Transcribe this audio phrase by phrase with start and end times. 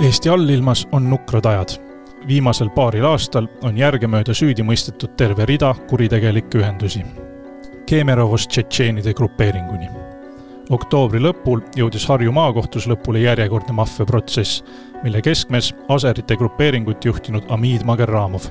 [0.00, 1.68] Eesti allilmas on nukrad ajad.
[2.28, 7.00] viimasel paaril aastal on järgemööda süüdi mõistetud terve rida kuritegelikke ühendusi.
[7.86, 9.88] Kemerovos tšetšeenide grupeeringuni.
[10.70, 14.64] oktoobri lõpul jõudis Harju maakohtus lõpule järjekordne maffiaprotsess,
[15.02, 18.42] mille keskmes aserite grupeeringut juhtinud Amid Magerramov.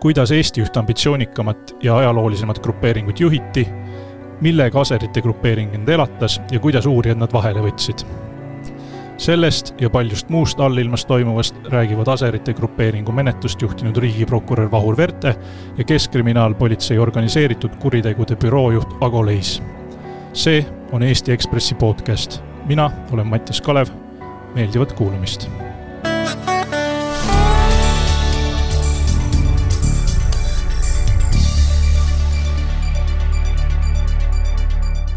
[0.00, 3.68] kuidas Eesti üht ambitsioonikamat ja ajaloolisemat grupeeringut juhiti,
[4.40, 8.25] millega aserite grupeering end elatas ja kuidas uurijad nad vahele võtsid
[9.18, 15.34] sellest ja paljust muust allilmas toimuvast räägivad Aserite grupeeringu menetlust juhtinud riigiprokurör Vahur Verte
[15.78, 19.62] ja Keskkriminaalpolitsei organiseeritud kuritegude büroo juht Ago Leis.
[20.32, 22.42] see on Eesti Ekspressi podcast.
[22.66, 23.86] mina olen Mattias Kalev,
[24.54, 25.48] meeldivat kuulamist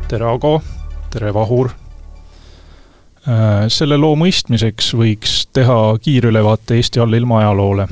[0.08, 0.62] tere, Ago,
[1.12, 1.70] tere, Vahur
[3.70, 7.86] selle loo mõistmiseks võiks teha kiirülevaate Eesti allilma ajaloole.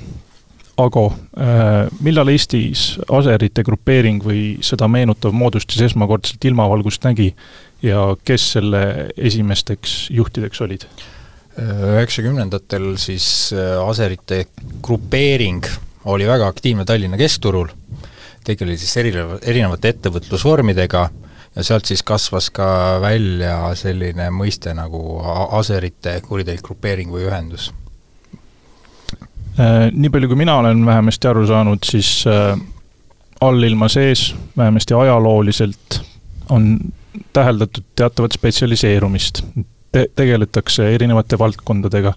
[0.77, 1.07] Ago,
[1.41, 7.31] äh, millal Eestis aserite grupeering või seda meenutav moodustis esmakordselt ilmavalgust nägi
[7.81, 8.81] ja kes selle
[9.17, 10.89] esimesteks juhtideks olid?
[11.57, 14.43] üheksakümnendatel siis äh, aserite
[14.85, 15.65] grupeering
[16.05, 17.71] oli väga aktiivne Tallinna keskturul,
[18.45, 21.07] tegeles siis erineva, erinevate ettevõtlusvormidega
[21.57, 22.67] ja sealt siis kasvas ka
[23.01, 24.99] välja selline mõiste nagu
[25.57, 27.71] aserite kuritegelik grupeering või ühendus.
[29.57, 32.53] Äh, nii palju, kui mina olen vähemasti aru saanud, siis äh,
[33.41, 36.01] allilma sees, vähemasti ajalooliselt,
[36.53, 36.77] on
[37.33, 39.43] täheldatud teatavat spetsialiseerumist
[39.91, 40.03] Te.
[40.15, 42.13] tegeletakse erinevate valdkondadega.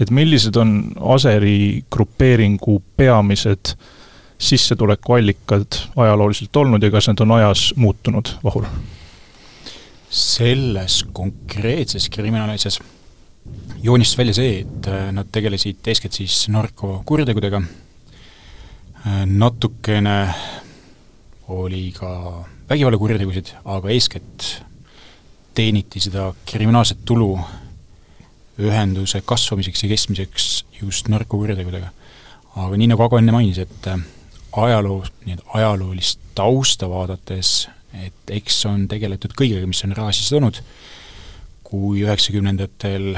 [0.00, 4.01] et millised on Aseri grupeeringu peamised äh,
[4.38, 8.66] sissetulekuallikad ajalooliselt olnud ja kas need on ajas muutunud, Vahur?
[10.12, 12.80] selles konkreetses kriminaalasjas
[13.82, 17.62] joonistus välja see, et äh, nad tegelesid eeskätt siis narkokuritegudega,
[19.06, 20.34] äh, natukene
[21.48, 24.46] oli ka vägivallakuritegusid, aga eeskätt
[25.54, 27.34] teeniti seda kriminaalset tulu
[28.60, 30.48] ühenduse kasvamiseks ja kestmiseks
[30.80, 31.90] just narkokuritegudega.
[32.56, 33.88] aga nii, nagu Ago enne mainis, et
[34.52, 37.68] äh, ajaloo, nii-öelda ajaloolist tausta vaadates,
[38.04, 40.60] et eks on tegeletud kõigega, mis on raha sisse toonud,
[41.64, 43.16] kui üheksakümnendatel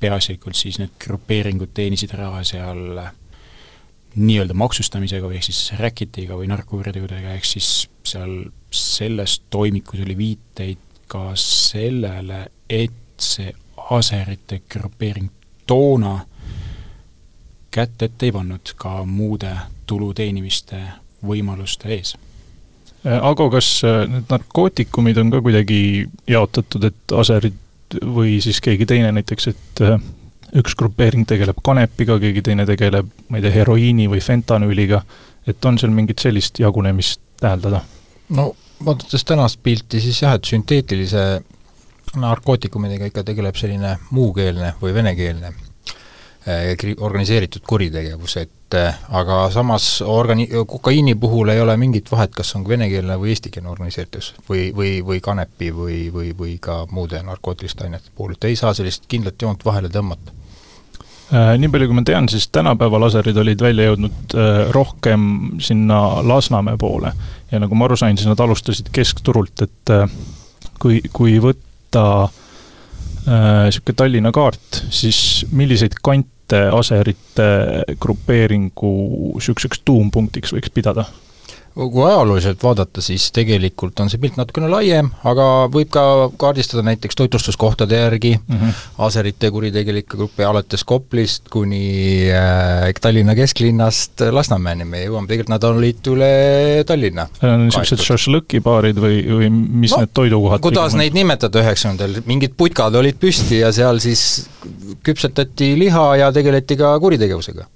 [0.00, 3.00] peaasjalikult siis need grupeeringud teenisid raha seal
[4.14, 8.44] nii-öelda maksustamisega või ehk siis räkitiga või narkokuritegudega, ehk siis seal
[8.74, 13.52] selles toimikus oli viiteid ka sellele, et see
[13.90, 15.30] aserite grupeering
[15.66, 16.18] toona
[17.74, 19.50] kätt ette ei pannud ka muude
[19.86, 20.78] tulu teenimiste
[21.26, 22.14] võimaluste ees.
[23.04, 25.80] Äh, Ago, kas äh, need narkootikumid on ka kuidagi
[26.30, 29.98] jaotatud, et aserid või siis keegi teine näiteks, et äh,
[30.54, 35.02] üks grupeering tegeleb kanepiga, keegi teine tegeleb, ma ei tea, heroiini või fentanüüliga,
[35.50, 37.82] et on seal mingit sellist jagunemist täheldada?
[38.34, 38.52] no
[38.84, 41.26] vaadates tänast pilti, siis jah, et sünteetilise
[42.20, 45.52] narkootikumidega ikka tegeleb selline muukeelne või venekeelne
[47.00, 52.66] organiseeritud kuritegevus, et äh, aga samas organi-, kokaiini puhul ei ole mingit vahet, kas on
[52.68, 58.12] venekeelne või eestikeelne organiseeritus või, või, või kanepi või, või, või ka muude narkootiliste ainete
[58.14, 60.36] puhul, et ei saa sellist kindlat joont vahele tõmmata.
[61.32, 64.36] Äh, nii palju, kui ma tean, siis tänapäeva laserid olid välja jõudnud
[64.76, 65.26] rohkem
[65.64, 67.14] sinna Lasnamäe poole.
[67.52, 69.96] Ja nagu ma aru sain, siis nad alustasid keskturult, et
[70.80, 72.28] kui, kui võtta
[73.24, 77.46] niisugune Tallinna kaart, siis milliseid kante aserite
[78.00, 78.92] grupeeringu
[79.34, 81.06] niisuguseks tuumpunktiks võiks pidada?
[81.74, 86.04] Kui ajalooliselt vaadata, siis tegelikult on see pilt natukene laiem, aga võib ka
[86.38, 88.82] kaardistada näiteks toitlustuskohtade järgi mm -hmm.
[89.06, 96.12] aserite kuritegelikke gruppe alates Koplist kuni äh, Tallinna kesklinnast Lasnamäeni, me jõuame, tegelikult nad olid
[96.14, 96.30] üle
[96.86, 97.26] Tallinna.
[97.42, 103.18] niisugused šašlõkibaarid või, või mis no, need toidukohad kuidas neid nimetada üheksakümnendal, mingid putkad olid
[103.18, 104.46] püsti ja seal siis
[105.02, 107.66] küpsetati liha ja tegeleti ka kuritegevusega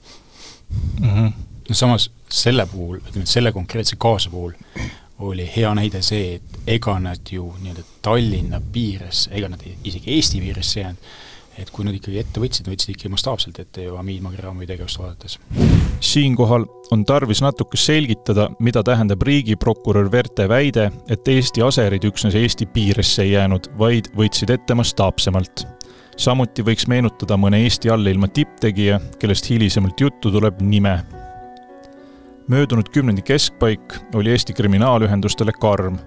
[1.01, 1.11] mm.
[1.11, 4.53] -hmm no samas selle puhul, ütleme, selle konkreetse kaasuse puhul
[5.19, 10.41] oli hea näide see, et ega nad ju nii-öelda Tallinna piires, ega nad isegi Eesti
[10.41, 11.09] piiresse jäänud,
[11.59, 15.39] et kui nad ikkagi ette võtsid, võtsid ikkagi mastaapselt ette ju Hamid Magrami tegevust vaadates.
[16.01, 22.71] siinkohal on tarvis natuke selgitada, mida tähendab riigiprokurör Verte väide, et Eesti aserid üksnes Eesti
[22.71, 25.67] piiresse ei jäänud, vaid võtsid ette mastaapsemalt.
[26.17, 31.01] samuti võiks meenutada mõne Eesti allilma tipptegija, kellest hilisemalt juttu tuleb, nime
[32.49, 33.81] möödunud kümnendi keskpaik
[34.15, 35.99] oli Eesti kriminaalühendustele karm.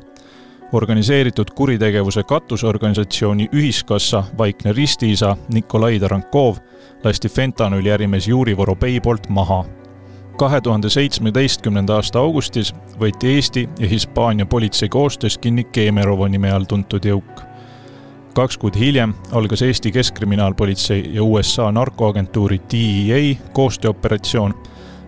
[0.71, 6.55] organiseeritud kuritegevuse katusorganisatsiooni Ühiskassa vaikne ristiisa Nikolai Tarankov
[7.03, 9.65] lasti fentanüüli ärimees Juri Vorobei poolt maha.
[10.37, 16.63] kahe tuhande seitsmeteistkümnenda aasta augustis võeti Eesti ja Hispaania politsei koostöös kinni Kemerovo nime all
[16.63, 17.41] tuntud jõuk.
[18.33, 24.53] kaks kuud hiljem algas Eesti Keskkriminaalpolitsei ja USA narkoagentuuri DEA koostööoperatsioon,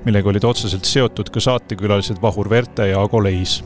[0.06, 3.62] millega olid otseselt seotud ka saatekülalised Vahur Verte ja Ago Leis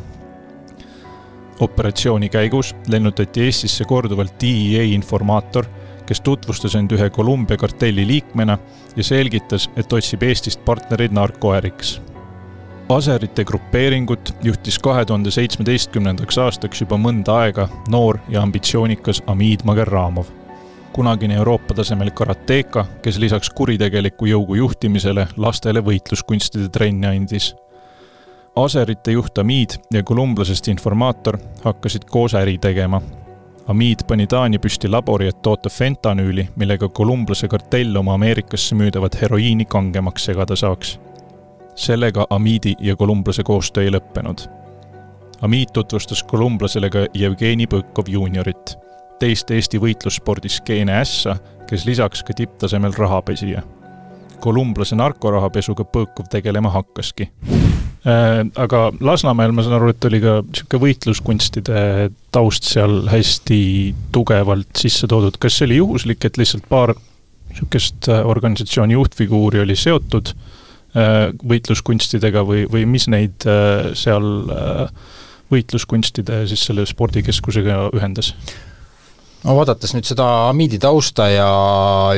[1.60, 5.66] operatsiooni käigus lennutati Eestisse korduvalt DEA informaator,
[6.06, 8.58] kes tutvustas end ühe Kolumbia kartelli liikmena
[8.96, 12.02] ja selgitas, et otsib Eestist partnereid narkoäriks.
[12.90, 20.30] Aserite grupeeringut juhtis kahe tuhande seitsmeteistkümnendaks aastaks juba mõnda aega noor ja ambitsioonikas Amid Magerramov.
[20.98, 27.52] Kunagine Euroopa tasemel karateeka, kes lisaks kuritegeliku jõugu juhtimisele lastele võitluskunstide trenni andis
[28.58, 33.02] Aserite juht Amid ja kolumblasest informaator hakkasid koos äri tegema.
[33.70, 39.66] Amid pani Taani püsti labori, et toota fentanüüli, millega kolumblase kartell oma Ameerikasse müüdavat heroiini
[39.66, 41.00] kangemaks segada saaks.
[41.76, 44.48] sellega Amidi ja kolumblase koostöö ei lõppenud.
[45.42, 48.78] Amid tutvustas kolumblasele ka Jevgeni Põkov juuniorit,
[49.20, 51.38] teist Eesti võitlusspordis skeene ässa,
[51.70, 53.64] kes lisaks ka tipptasemel rahapesija.
[54.40, 57.32] kolumblase narkorahapesuga Põkov tegelema hakkaski
[58.08, 61.80] Äh, aga Lasnamäel ma saan aru, et oli ka niisugune võitluskunstide
[62.32, 63.60] taust seal hästi
[64.16, 66.94] tugevalt sisse toodud, kas see oli juhuslik, et lihtsalt paar
[67.50, 73.44] niisugust äh, organisatsiooni juhtfiguuri oli seotud äh, võitluskunstidega või, või mis neid
[73.98, 74.30] seal
[75.52, 78.36] võitluskunstide siis selle spordikeskusega ühendas?
[79.48, 81.48] No vaadates nüüd seda Hamidi tausta ja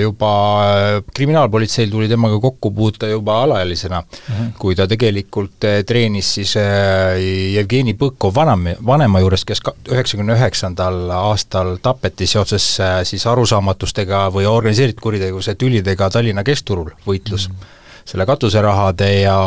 [0.02, 0.32] juba
[0.66, 4.52] äh, kriminaalpolitseil tuli temaga kokku puuta juba alaealisena mm, -hmm.
[4.60, 7.20] kui ta tegelikult äh, treenis siis äh,
[7.54, 9.62] Jevgeni Põkov vanem, vanema juures, kes
[9.92, 12.68] üheksakümne üheksandal aastal tapeti seoses
[13.04, 18.06] siis arusaamatustega või organiseeritud kuritegevuse tülidega Tallinna keskturul, võitlus mm -hmm.
[18.06, 19.40] selle katuserahade ja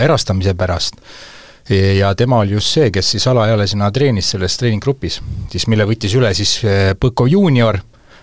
[0.00, 0.96] erastamise pärast
[1.70, 5.20] ja tema oli just see, kes siis alaealisena treenis selles treeninggrupis,
[5.52, 7.78] siis mille võttis üle siis eh, Põkov juunior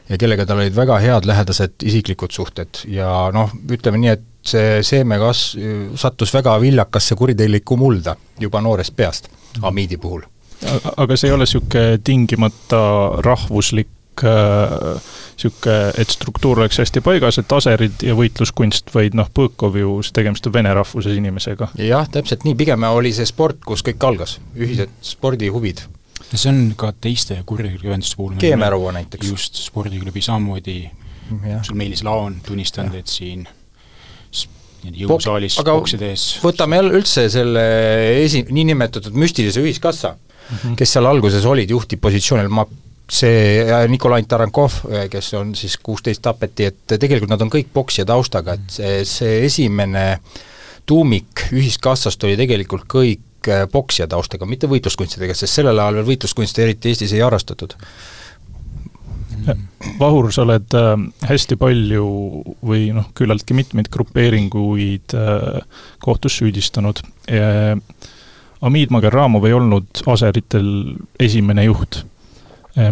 [0.09, 4.81] ja kellega tal olid väga head lähedased isiklikud suhted ja noh, ütleme nii, et see
[4.87, 5.53] seeme kas-,
[5.99, 9.29] sattus väga viljakasse kuritegelikku mulda juba noorest peast,
[9.61, 10.23] Amiidi puhul.
[10.97, 12.81] aga see ei ole niisugune tingimata
[13.25, 13.87] rahvuslik
[14.23, 19.93] niisugune, äh, et struktuur oleks hästi paigas, et aserid ja võitluskunst, vaid noh, Põõkov ju,
[20.13, 21.71] tegemist on vene rahvuses inimesega.
[21.85, 25.85] jah, täpselt nii, pigem oli see sport, kus kõik algas, ühised spordihuvid.
[26.29, 29.29] see on ka teiste kuritegevuste puhul Keemerovo näiteks.
[29.29, 30.81] just, spordiklubi samamoodi,
[31.63, 33.47] sul Meelis Laon tunnistanud, et siin
[34.83, 37.63] jõusaalis boksi tees võtame jälle üldse selle
[38.23, 40.75] esi-, niinimetatud müstilise ühiskassa mm, -hmm.
[40.79, 42.65] kes seal alguses olid juhtivpositsioonil, ma
[43.11, 48.55] see Nikolai Tarankov, kes on siis kuusteist tapeti, et tegelikult nad on kõik poksija taustaga,
[48.57, 50.05] et see, see esimene
[50.89, 56.91] tuumik ühiskassast oli tegelikult kõik poksija taustaga, mitte võitluskunstidega, sest sellel ajal veel võitluskunste eriti
[56.91, 57.75] Eestis ei harrastatud.
[59.99, 60.89] Vahur, sa oled äh,
[61.29, 62.05] hästi palju
[62.65, 65.15] või noh, küllaltki mitmeid grupeeringuid
[66.03, 66.99] kohtus süüdistanud.
[68.59, 70.67] Amid Magerramov ei olnud aseritel
[71.23, 72.03] esimene juht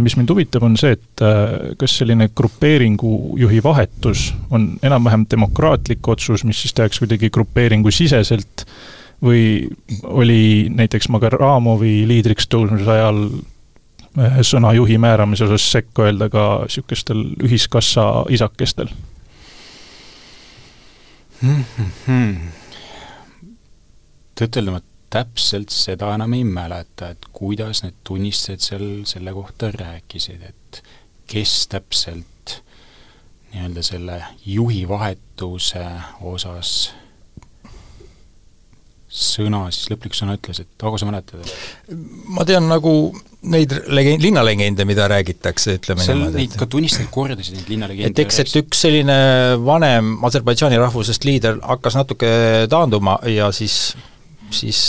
[0.02, 6.08] mis mind huvitab, on see, et äh, kas selline grupeeringu juhi vahetus on enam-vähem demokraatlik
[6.08, 8.66] otsus, mis siis tehakse kuidagi grupeeringu siseselt,
[9.24, 9.70] või
[10.04, 13.22] oli näiteks Magaramovi liidriks tõusmise ajal
[14.20, 18.92] äh, sõna juhi määramise osas sekka öelda ka niisugustel ühiskassa isakestel
[21.42, 21.64] hmm,?
[21.78, 23.50] Hmm, hmm.
[24.38, 30.44] tõtt-öelda ma täpselt seda enam ei mäleta, et kuidas need tunnistajad seal selle kohta rääkisid,
[30.50, 30.82] et
[31.28, 32.62] kes täpselt
[33.54, 35.86] nii-öelda selle juhi vahetuse
[36.22, 36.74] osas
[39.08, 41.48] sõna siis, lõpliku sõna ütles, et Ago, sa mäletad?
[42.36, 42.92] ma tean nagu
[43.48, 46.42] neid legend, linnalegende, mida räägitakse, ütleme seal niimoodi.
[46.42, 48.12] Neid ka tunnistajad kordasid, neid linnalegende.
[48.12, 49.18] et eks, et üks selline
[49.64, 52.30] vanem Aserbaidžaani rahvusest liider hakkas natuke
[52.72, 53.96] taanduma ja siis
[54.54, 54.80] siis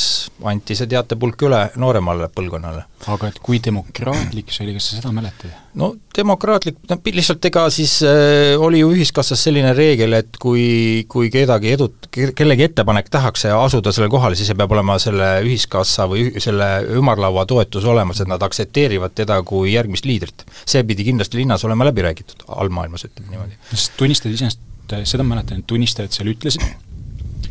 [0.47, 2.85] anti see teatepulk üle nooremale põlvkonnale.
[3.11, 5.53] aga et kui demokraatlik see oli, kas sa seda mäletad?
[5.79, 11.31] no demokraatlik, no lihtsalt ega siis äh, oli ju ühiskassas selline reegel, et kui, kui
[11.35, 16.71] kedagi edut-, kellegi ettepanek tahakse asuda sellele kohale, siis peab olema selle ühiskassa või selle
[16.99, 20.47] ümarlaua toetus olemas, et nad aktsepteerivad teda kui järgmist liidrit.
[20.67, 23.59] see pidi kindlasti linnas olema läbi räägitud, allmaailmas ütleme niimoodi.
[23.71, 24.67] sest tunnistajad iseenesest,
[25.05, 26.65] seda ma mäletan, et tunnistajad seal ütlesid,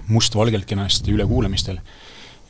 [0.08, 1.80] mustvalgelt kenasti ülekuulamistel,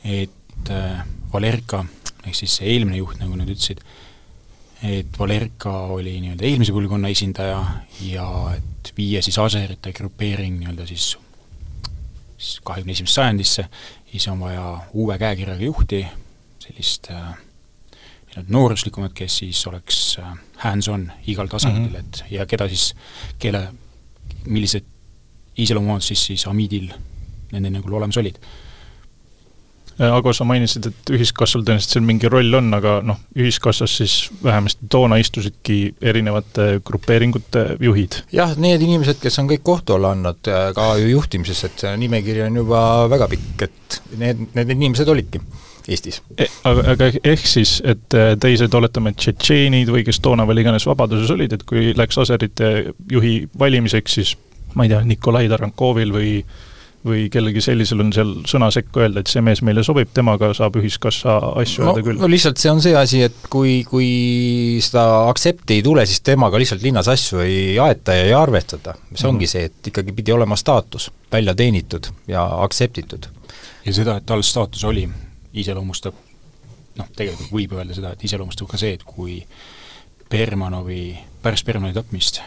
[0.04, 1.84] et äh, Valerka
[2.26, 3.80] ehk siis see eelmine juht, nagu nad ütlesid,
[4.86, 7.58] et Valerka oli nii-öelda eelmise põlvkonna esindaja
[8.06, 11.16] ja et viia siis aserite grupeering nii-öelda siis
[12.38, 13.64] siis kahekümne esimesse sajandisse,
[14.10, 16.04] siis on vaja uue käekirjaga juhti,
[16.62, 17.32] sellist äh,
[18.28, 21.98] nii-öelda nooruslikumat, kes siis oleks äh, hands-on igal tasandil mm, -hmm.
[21.98, 22.94] et ja keda siis,
[23.38, 23.72] kelle,
[24.46, 24.84] millised
[25.56, 26.92] iseloomuomadused siis, siis Amidil
[27.52, 28.40] nende nagu olemas olid
[30.00, 34.12] Äh, Ago, sa mainisid, et ühiskassal tõenäoliselt seal mingi roll on, aga noh, ühiskassas siis
[34.44, 38.20] vähemasti toona istusidki erinevate grupeeringute juhid.
[38.32, 41.96] jah, need inimesed, kes on kõik kohtu alla andnud äh, ka ju juhtimises, et see
[42.04, 45.42] nimekiri on juba väga pikk, et need, need inimesed olidki
[45.88, 46.46] Eestis e,.
[46.68, 51.34] Aga, aga ehk siis, et äh, teised, oletame, tšetšeenid või kes toona veel iganes vabaduses
[51.34, 54.36] olid, et kui läks aserite juhi valimiseks, siis
[54.78, 56.32] ma ei tea, Nikolai Tarankovil või
[57.06, 60.78] või kellelgi sellisel on seal sõna sekka öelda, et see mees meile sobib, temaga saab
[60.80, 62.20] ühiskassa asju no, öelda küll.
[62.20, 64.08] no lihtsalt see on see asi, et kui, kui
[64.84, 68.94] seda aktsepti ei tule, siis temaga lihtsalt linnas asju ei aeta ja ei arvestada.
[68.94, 69.28] see mm -hmm.
[69.28, 73.28] ongi see, et ikkagi pidi olema staatus, välja teenitud ja aktseptitud.
[73.84, 75.08] ja seda, et tal staatus oli,
[75.54, 76.14] iseloomustab
[76.98, 79.42] noh, tegelikult võib öelda seda, et iseloomustab ka see, et kui
[80.30, 82.42] Bermanovi, pärast Bermanovi tapmist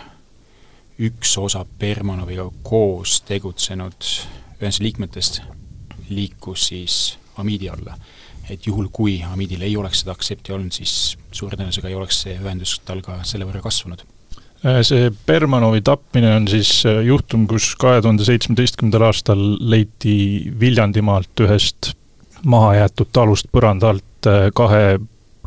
[1.02, 4.10] üks osa Bermanoviga koos tegutsenud
[4.62, 5.42] ühenduse liikmetest
[6.10, 7.98] liikus siis Hamidi alla.
[8.50, 12.34] et juhul, kui Hamidil ei oleks seda aktsepti olnud, siis suure tõenäosusega ei oleks see
[12.36, 14.02] ühendus tal ka selle võrra kasvanud.
[14.66, 21.46] Äh, see Bermanovi tapmine on siis äh, juhtum, kus kahe tuhande seitsmeteistkümnendal aastal leiti Viljandimaalt
[21.46, 21.94] ühest
[22.44, 25.00] mahajäetud talust põranda alt äh, kahe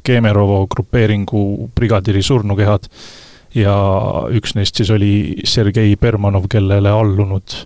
[0.04, 2.88] Kemerovo grupeeringu brigadiri surnukehad
[3.54, 3.74] ja
[4.34, 5.14] üks neist siis oli
[5.48, 7.56] Sergei Bermanov, kellele allunud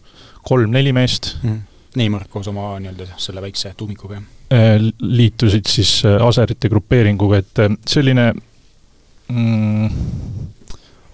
[0.49, 1.65] kolm-neli meest mm..
[1.99, 4.27] Neimar koos oma nii-öelda selle väikse tuumikuga, jah?
[4.55, 8.27] Äh, liitusid siis äh, aserite grupeeringuga, et äh, selline
[9.33, 9.89] mm,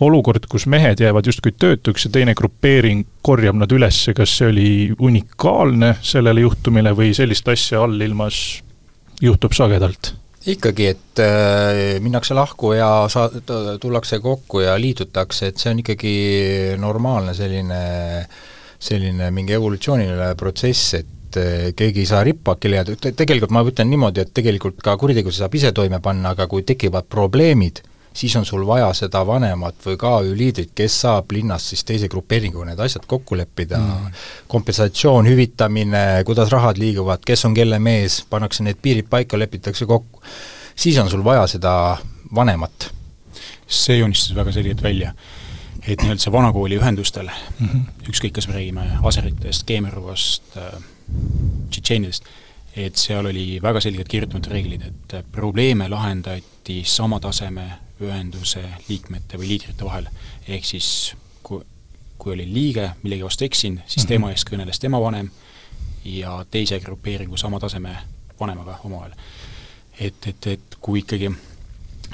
[0.05, 4.69] olukord, kus mehed jäävad justkui töötuks ja teine grupeering korjab nad üles, kas see oli
[4.99, 8.43] unikaalne sellele juhtumile või sellist asja allilmas
[9.23, 10.13] juhtub sagedalt?
[10.51, 13.31] Ikkagi, et äh, minnakse lahku ja saa-,
[13.81, 16.17] tullakse kokku ja liitutakse, et see on ikkagi
[16.81, 17.81] normaalne selline
[18.25, 18.43] äh,
[18.85, 24.25] selline mingi evolutsiooniline protsess, et eh, keegi ei saa rippakile jääda, tegelikult ma ütlen niimoodi,
[24.25, 27.83] et tegelikult ka kuritegusid saab ise toime panna, aga kui tekivad probleemid,
[28.15, 32.71] siis on sul vaja seda vanemat või KÜ liidrit, kes saab linnas siis teise grupeeringuga
[32.71, 34.19] need asjad kokku leppida mm.,
[34.49, 40.23] kompensatsioon, hüvitamine, kuidas rahad liiguvad, kes on kelle mees, pannakse need piirid paika, lepitakse kokku,
[40.77, 41.75] siis on sul vaja seda
[42.35, 42.91] vanemat.
[43.67, 45.15] see joonistas väga selgelt välja
[45.89, 48.09] et nii-öelda see vanakooli ühendustel mm, -hmm.
[48.09, 50.83] ükskõik, kas me räägime aseritest, Keemerovast äh,,
[51.71, 52.25] tšetšeenidest,
[52.77, 57.71] et seal oli väga selgelt kirjutatud reeglid, et probleeme lahendati sama taseme
[58.03, 60.09] ühenduse liikmete või liidrite vahel.
[60.49, 61.63] ehk siis kui,
[62.19, 64.09] kui oli liige millegi vastu eksinud, siis mm -hmm.
[64.09, 65.31] tema eest kõneles tema vanem
[66.05, 67.97] ja teise grupeeringu sama taseme
[68.41, 69.13] vanemaga omavahel.
[70.01, 71.31] et, et, et kui ikkagi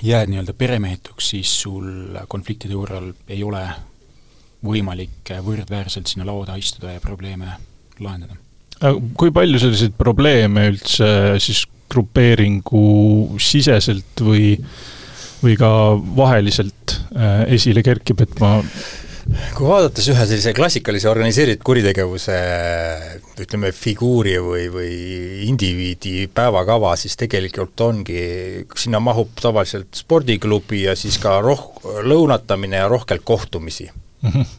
[0.02, 3.64] jääd nii-öelda peremehetuks, siis sul konfliktide korral ei ole
[4.64, 7.52] võimalik võrdväärselt sinna laua taha istuda ja probleeme
[8.00, 8.36] lahendada.
[9.14, 11.06] kui palju selliseid probleeme üldse
[11.38, 14.54] siis grupeeringu siseselt või,
[15.40, 15.70] või ka
[16.16, 18.58] vaheliselt äh, esile kerkib, et ma
[19.54, 22.36] kui vaadates ühe sellise klassikalise organiseeritud kuritegevuse
[23.44, 24.94] ütleme, figuuri või, või
[25.46, 28.22] indiviidi päevakava, siis tegelikult ongi,
[28.74, 31.70] sinna mahub tavaliselt spordiklubi ja siis ka roh-,
[32.06, 34.32] lõunatamine ja rohkelt kohtumisi mm.
[34.32, 34.56] -hmm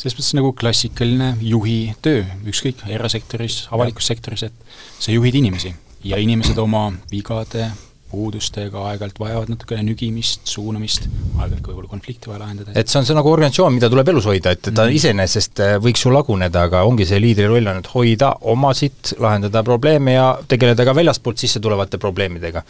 [0.00, 4.54] selles mõttes nagu klassikaline juhi töö, ükskõik, erasektoris, avalikus sektoris, et
[4.96, 5.74] sa juhid inimesi
[6.08, 7.66] ja inimesed oma vigade,
[8.10, 11.06] puudustega, aeg-ajalt vajavad natukene nügimist, suunamist,
[11.38, 12.74] aeg-ajalt ka võib-olla konflikti vaja lahendada.
[12.74, 14.96] et see on see nagu organisatsioon, mida tuleb elus hoida, et ta mm.
[14.98, 19.62] iseenesest äh, võiks ju laguneda, aga ongi see liidri roll on, et hoida omasid, lahendada
[19.66, 22.64] probleeme ja tegeleda ka väljastpoolt sisse tulevate probleemidega.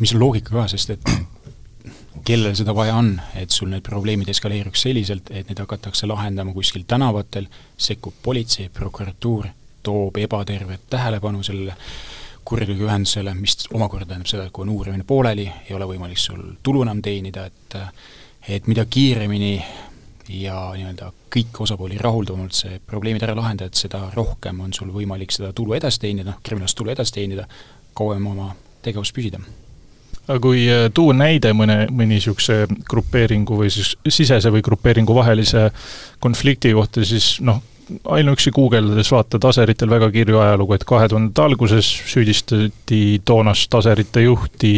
[0.00, 1.14] mis on loogika ka, sest et
[2.24, 6.86] kellel seda vaja on, et sul need probleemid eskaleeruks selliselt, et neid hakatakse lahendama kuskil
[6.88, 9.46] tänavatel, sekkub politsei, prokuratuur,
[9.84, 11.76] toob ebatervet tähelepanu sellele
[12.44, 16.84] kuriteoühendusele, mis omakorda tähendab seda, et kui on uurimine pooleli, ei ole võimalik sul tulu
[16.84, 17.78] enam teenida, et
[18.48, 19.54] et mida kiiremini
[20.28, 25.32] ja nii-öelda kõiki osapooli rahuldavamalt see probleemid ära lahendada, et seda rohkem on sul võimalik
[25.32, 27.46] seda tulu edasi teenida, noh, kriminaalset tulu edasi teenida,
[27.96, 28.52] kauem oma
[28.84, 29.40] tegevust püsida.
[30.24, 35.66] Aga kui äh, tuua näide mõne, mõni niisuguse grupeeringu või siis sisese või grupeeringu vahelise
[36.24, 37.60] konflikti kohta, siis noh,
[38.04, 44.74] ainuüksi guugeldades vaatad aseritel väga kirju ajalugu, et kahe tuhandete alguses süüdistati toonast aserite juhti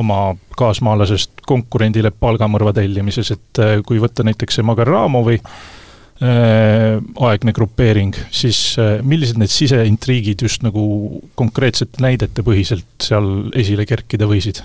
[0.00, 6.98] oma kaasmaalasest konkurendile palgamõrva tellimises, et äh, kui võtta näiteks see Magerramovi äh,
[7.28, 14.30] aegne grupeering, siis äh, millised need siseintriigid just nagu konkreetsete näidete põhiselt seal esile kerkida
[14.30, 14.64] võisid?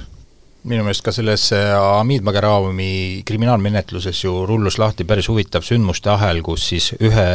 [0.67, 6.65] Minu meelest ka selles Hamid Mageravomi kriminaalmenetluses ju rullus lahti päris huvitav sündmuste ahel, kus
[6.73, 7.29] siis ühe,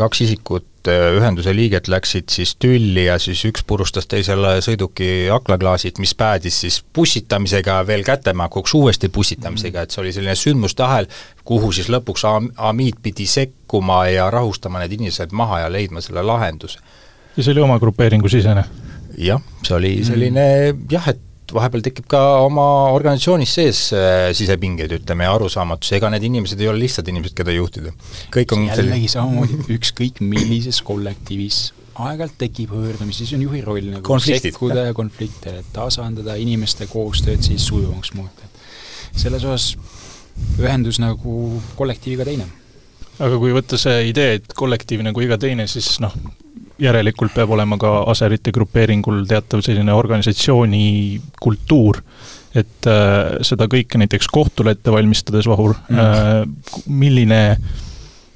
[0.00, 6.14] kaks isikut, ühenduse liiget läksid siis tülli ja siis üks purustas teisele sõiduki aklaklaasid, mis
[6.16, 11.10] päädis siis pussitamisega veel kättemäkuks uuesti pussitamisega, et see oli selline sündmuste ahel,
[11.44, 12.24] kuhu siis lõpuks
[12.56, 16.80] Hamid pidi sekkuma ja rahustama need inimesed maha ja leidma selle lahenduse.
[17.36, 18.64] ja see oli oma grupeeringu sisene?
[19.18, 20.48] jah, see oli selline
[20.90, 21.20] jah, et
[21.54, 26.70] vahepeal tekib ka oma organisatsioonis sees äh, sisepingeid, ütleme, ja arusaamatusi, ega need inimesed ei
[26.70, 27.94] ole lihtsad inimesed, keda juhtida.
[28.34, 34.18] kõik on jällegi samamoodi, ükskõik millises kollektiivis aeg-ajalt tekib hõõrdumisi, siis on juhi roll nagu
[34.22, 38.50] sekkuda ja konflikte tasandada, inimeste koostööd siis sujuvamaks muuta.
[39.14, 39.76] selles osas
[40.58, 42.48] ühendus nagu kollektiiviga teine.
[43.18, 46.14] aga kui võtta see idee, et kollektiiv nagu iga teine, siis noh,
[46.78, 52.00] järelikult peab olema ka aserite grupeeringul teatav selline organisatsiooni kultuur,
[52.54, 57.42] et äh, seda kõike näiteks kohtule ette valmistades, Vahur mm., äh, milline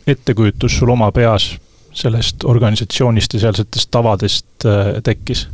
[0.08, 1.52] ettekujutus sul oma peas
[1.98, 5.48] sellest organisatsioonist ja sealsetest tavadest äh, tekkis?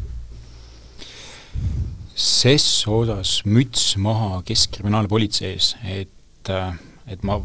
[2.14, 6.76] ses osas müts maha Keskkriminaalpolitsei ees, et, äh,
[7.11, 7.41] et ma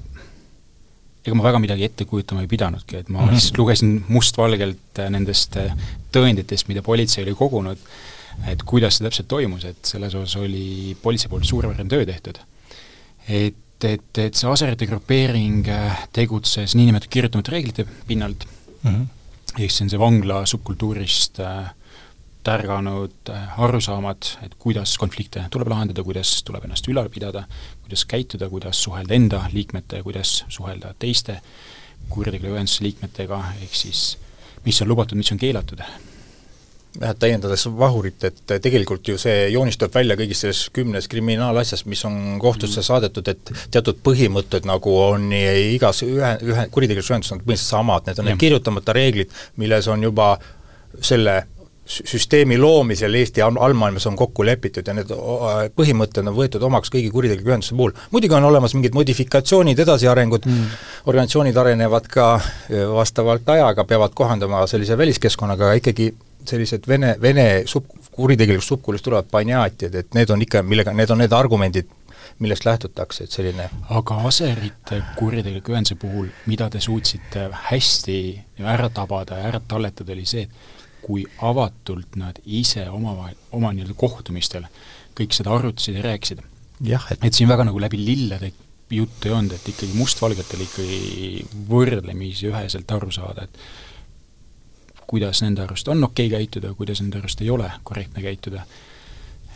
[1.29, 3.37] ega ma väga midagi ette kujutama ei pidanudki, et ma mm -hmm.
[3.37, 5.71] lihtsalt lugesin mustvalgelt äh, nendest äh,
[6.15, 7.77] tõenditest, mida politsei oli kogunud,
[8.47, 12.39] et kuidas see täpselt toimus, et selles osas oli politsei poolt suurepärane töö tehtud.
[13.27, 18.47] et, et, et see aserite grupeering äh, tegutses niinimetatud kirjutamata reeglite pinnalt
[18.83, 19.05] mm, -hmm.
[19.59, 21.69] ehk see on see vangla subkultuurist äh,
[22.43, 27.43] tärganud arusaamad, et kuidas konflikte tuleb lahendada, kuidas tuleb ennast ülal pidada,
[27.89, 31.39] kuidas käituda, kuidas suhelda enda liikmete ja kuidas suhelda teiste
[32.09, 34.03] kuritegeliku ühenduse liikmetega, ehk siis
[34.65, 35.81] mis on lubatud, mis on keelatud.
[36.99, 42.37] jah, täiendades Vahurit, et tegelikult ju see joonistub välja kõigis selles kümnes kriminaalasjas, mis on
[42.41, 42.85] kohtusse mm.
[42.85, 48.21] saadetud, et teatud põhimõtted nagu on igas ühe, ühe kuritegelikus ühenduses on põhimõtteliselt samad, need
[48.21, 50.35] on need kirjutamata reeglid, milles on juba
[51.01, 51.43] selle
[51.89, 55.09] süsteemi loomisel Eesti allmaailmas on kokku lepitud ja need
[55.75, 57.95] põhimõtted on võetud omaks kõigi kuritegelike ühenduste puhul.
[58.11, 62.29] muidugi on olemas mingid modifikatsioonid, edasiarengud mm., organisatsioonid arenevad ka
[62.93, 66.11] vastavalt ajaga, peavad kohandama sellise väliskeskkonnaga, aga ikkagi
[66.45, 71.23] sellised vene, vene sub-, kuritegelikust subkulist tulevad banjaatid, et need on ikka, millega, need on
[71.23, 71.89] need argumendid,
[72.39, 73.65] millest lähtutakse, et selline
[73.97, 78.19] aga aserite kuritegeliku ühenduse puhul, mida te suutsite hästi
[78.61, 83.95] ära tabada ja ära talletada, oli see, et kui avatult nad ise omavahel, oma nii-öelda
[83.97, 84.65] kohtumistel
[85.17, 86.41] kõik seda arutasid ja rääkisid.
[86.85, 87.19] Et...
[87.23, 88.53] et siin väga nagu läbi lillede
[88.91, 95.65] juttu ei olnud, et ikkagi mustvalgelt oli ikkagi võrdlemisi üheselt aru saada, et kuidas nende
[95.65, 98.63] arust on okei okay käituda, kuidas nende arust ei ole korrektne käituda.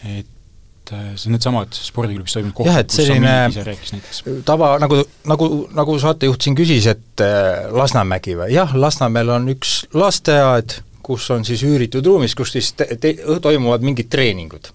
[0.03, 4.23] et äh, see on needsamad spordiklubis toimunud kohtud, kus Samir ise rääkis näiteks.
[4.45, 9.83] tava, nagu, nagu, nagu saatejuht siin küsis, et äh, Lasnamägi või, jah, Lasnamäel on üks
[9.95, 14.69] lasteaed, kus on siis üüritud ruumis, kus siis te-, te-, toimuvad mingid treeningud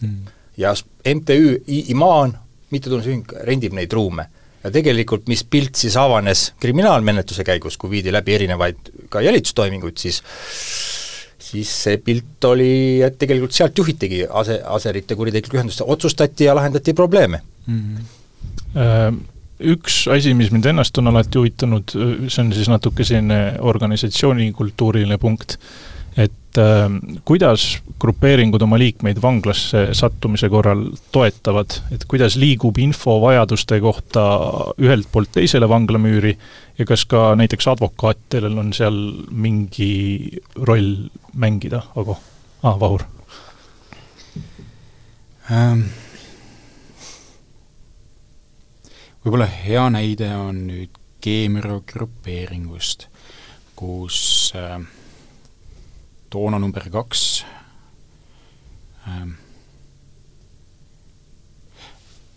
[0.00, 0.32] mm..
[0.60, 0.72] ja
[1.14, 1.60] MTÜ
[1.92, 2.36] Imaan,
[2.74, 4.26] mittetulundusühing, rendib neid ruume.
[4.64, 10.22] ja tegelikult, mis pilt siis avanes kriminaalmenetluse käigus, kui viidi läbi erinevaid ka jälitustoiminguid, siis
[11.44, 16.94] siis see pilt oli, et tegelikult sealt juhitigi ase, aserite kuritegelikku ühendust, otsustati ja lahendati
[16.96, 17.80] probleeme mm.
[17.80, 19.20] -hmm.
[19.64, 21.94] Üks asi, mis mind ennast on alati huvitanud,
[22.28, 25.56] see on siis natuke selline organisatsioonikultuuriline punkt,
[26.20, 26.84] et äh,
[27.26, 27.66] kuidas
[28.02, 34.26] grupeeringud oma liikmeid vanglasse sattumise korral toetavad, et kuidas liigub info vajaduste kohta
[34.82, 36.36] ühelt poolt teisele vanglamüüri
[36.78, 39.00] ja kas ka näiteks advokaatidel on seal
[39.30, 39.90] mingi
[40.60, 42.18] roll mängida, Ago
[42.62, 43.08] ah,, Vahur
[45.50, 46.03] ähm.?
[49.24, 53.06] Võib-olla hea näide on nüüd Keemiro grupeeringust,
[53.76, 54.76] kus äh,
[56.28, 57.22] toona number kaks
[59.08, 59.24] äh,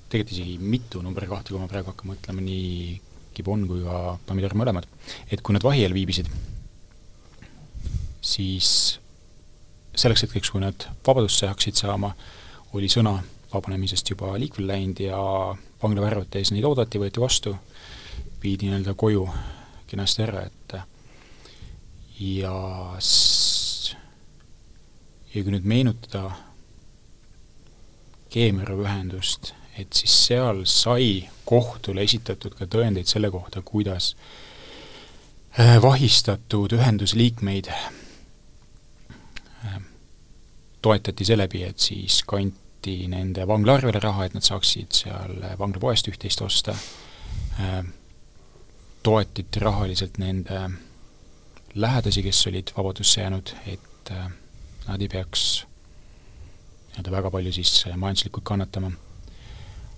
[0.08, 2.96] tegelikult isegi mitu number kahte, kui ma praegu hakkan mõtlema, nii
[3.36, 4.88] Gibon kui ka Pomidor mõlemad,
[5.30, 6.30] et kui nad vahi all viibisid,
[8.24, 8.70] siis
[9.98, 12.14] selleks hetkeks, kui nad vabadusse hakkasid saama,
[12.78, 13.18] oli sõna
[13.52, 15.20] vabanemisest juba liikvele läinud ja
[15.84, 17.56] vanglavärvete ees neid oodati, võeti vastu,
[18.44, 19.28] viidi nii-öelda koju
[19.88, 20.78] kenasti ära, et
[22.20, 22.54] ja
[25.34, 26.32] ja kui nüüd meenutada
[28.28, 34.16] Keemiaru ühendust, et siis seal sai kohtule esitatud ka tõendeid selle kohta, kuidas
[35.56, 37.88] äh, vahistatud ühendusliikmeid äh,
[40.82, 42.24] toetati seeläbi, et siis
[42.78, 46.76] kanti nende vanglaarvele raha, et nad saaksid seal vanglapoest üht-teist osta,
[47.60, 47.84] äh,
[49.04, 50.70] toetati rahaliselt nende
[51.76, 54.12] lähedasi, kes olid vabadusse jäänud, et
[54.88, 55.66] nad ei peaks
[56.94, 58.92] nii-öelda väga palju siis majanduslikult kannatama.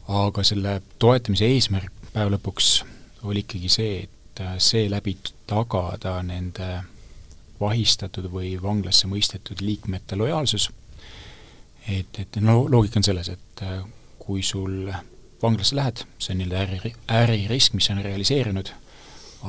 [0.07, 2.83] Aga selle toetamise eesmärk päeva lõpuks
[3.23, 6.83] oli ikkagi see, et äh, seeläbi tagada nende
[7.59, 10.71] vahistatud või vanglasse mõistetud liikmete lojaalsus,
[11.87, 13.79] et, et no loogika on selles, et äh,
[14.19, 14.91] kui sul
[15.41, 18.71] vanglasse lähed, see on nii-öelda äri, äririsk, mis on realiseerunud,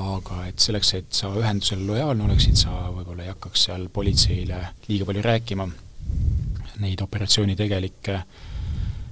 [0.06, 5.08] aga et selleks, et sa ühendusele lojaalne oleksid, sa võib-olla ei hakkaks seal politseile liiga
[5.08, 5.66] palju rääkima,
[6.80, 8.20] neid operatsiooni tegelikke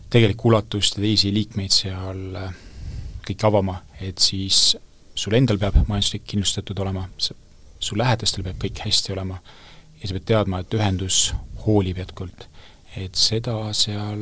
[0.09, 2.53] tegelikku ulatust ja teisi liikmeid seal äh,
[3.29, 4.77] kõike avama, et siis
[5.19, 9.41] sul endal peab majanduslik kindlustatud olema, su lähedastel peab kõik hästi olema
[10.01, 11.33] ja sa pead teadma, et ühendus
[11.65, 12.48] hoolib jätkuvalt.
[12.97, 14.21] Et seda seal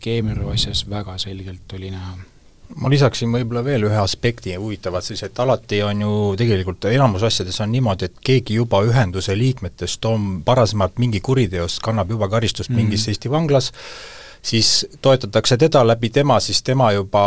[0.00, 2.16] Keemiru asjas väga selgelt oli näha
[2.78, 7.58] ma lisaksin võib-olla veel ühe aspekti huvitavat siis, et alati on ju tegelikult enamus asjades
[7.64, 12.76] on niimoodi, et keegi juba ühenduse liikmetest on varasemalt mingi kuriteost, kannab juba karistust mm
[12.76, 12.90] -hmm.
[12.90, 13.72] mingis Eesti vanglas,
[14.42, 17.24] siis toetatakse teda, läbi tema siis tema juba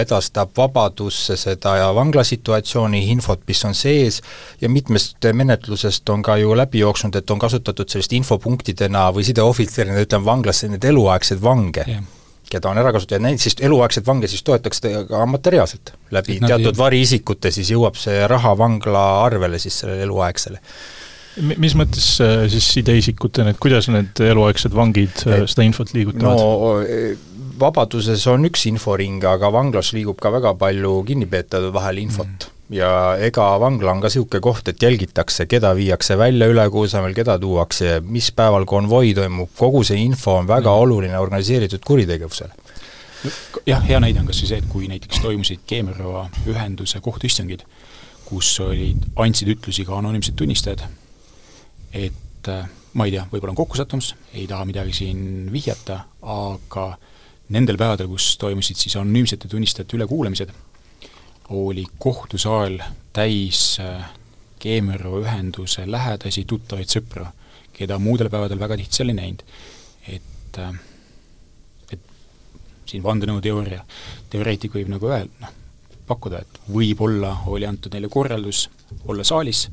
[0.00, 4.22] edastab Vabadusse seda ja vanglasituatsiooni infot, mis on sees,
[4.60, 10.00] ja mitmest menetlusest on ka ju läbi jooksnud, et on kasutatud sellist infopunktidena või sideohvitserina,
[10.06, 12.04] ütleme, vanglasse neid eluaegseid vange yeah
[12.50, 15.94] keda on ära kasutatud ja neid siis eluaegseid vange siis toetatakse ka materiaalselt.
[16.14, 20.60] läbi teatud variisikute siis jõuab see raha vangla arvele siis sellele eluaegsele
[21.42, 26.38] mis mõttes äh, siis sideisikutena, et kuidas need eluaegsed vangid äh, seda infot liigutavad?
[26.38, 27.14] no e,
[27.58, 32.74] Vabaduses on üks inforing, aga vanglas liigub ka väga palju kinnipeetavate vahel infot mm.
[32.74, 32.90] ja
[33.22, 38.00] ega vangla on ka niisugune koht, et jälgitakse, keda viiakse välja üle Kuusamäel, keda tuuakse,
[38.02, 40.86] mis päeval konvoi toimub, kogu see info on väga mm.
[40.86, 42.54] oluline organiseeritud kuritegevusele
[43.66, 47.64] jah, hea näide on kas või see, et kui näiteks toimusid Keemiarõva ühenduse kohtuistungid,
[48.26, 50.84] kus olid, andsid ütlusi ka anonüümsed tunnistajad,
[51.94, 55.98] et äh, ma ei tea, võib-olla on kokkusattumus, ei taha midagi siin vihjata,
[56.34, 56.86] aga
[57.54, 60.52] nendel päevadel, kus toimusid siis anonüümsete tunnistajate ülekuulamised,
[61.54, 62.78] oli kohtusaal
[63.14, 64.10] täis äh,
[64.64, 67.26] Keemiaro ühenduse lähedasi, tuttavaid, sõpru,
[67.74, 69.44] keda muudel päevadel väga tihti seal ei näinud.
[70.08, 70.72] et, äh,
[71.92, 72.00] et
[72.86, 73.84] siin vandenõuteooria,
[74.30, 75.60] teoreetik võib nagu öelda, noh,
[76.08, 78.68] pakkuda, et võib-olla oli antud neile korraldus
[79.08, 79.68] olla saalis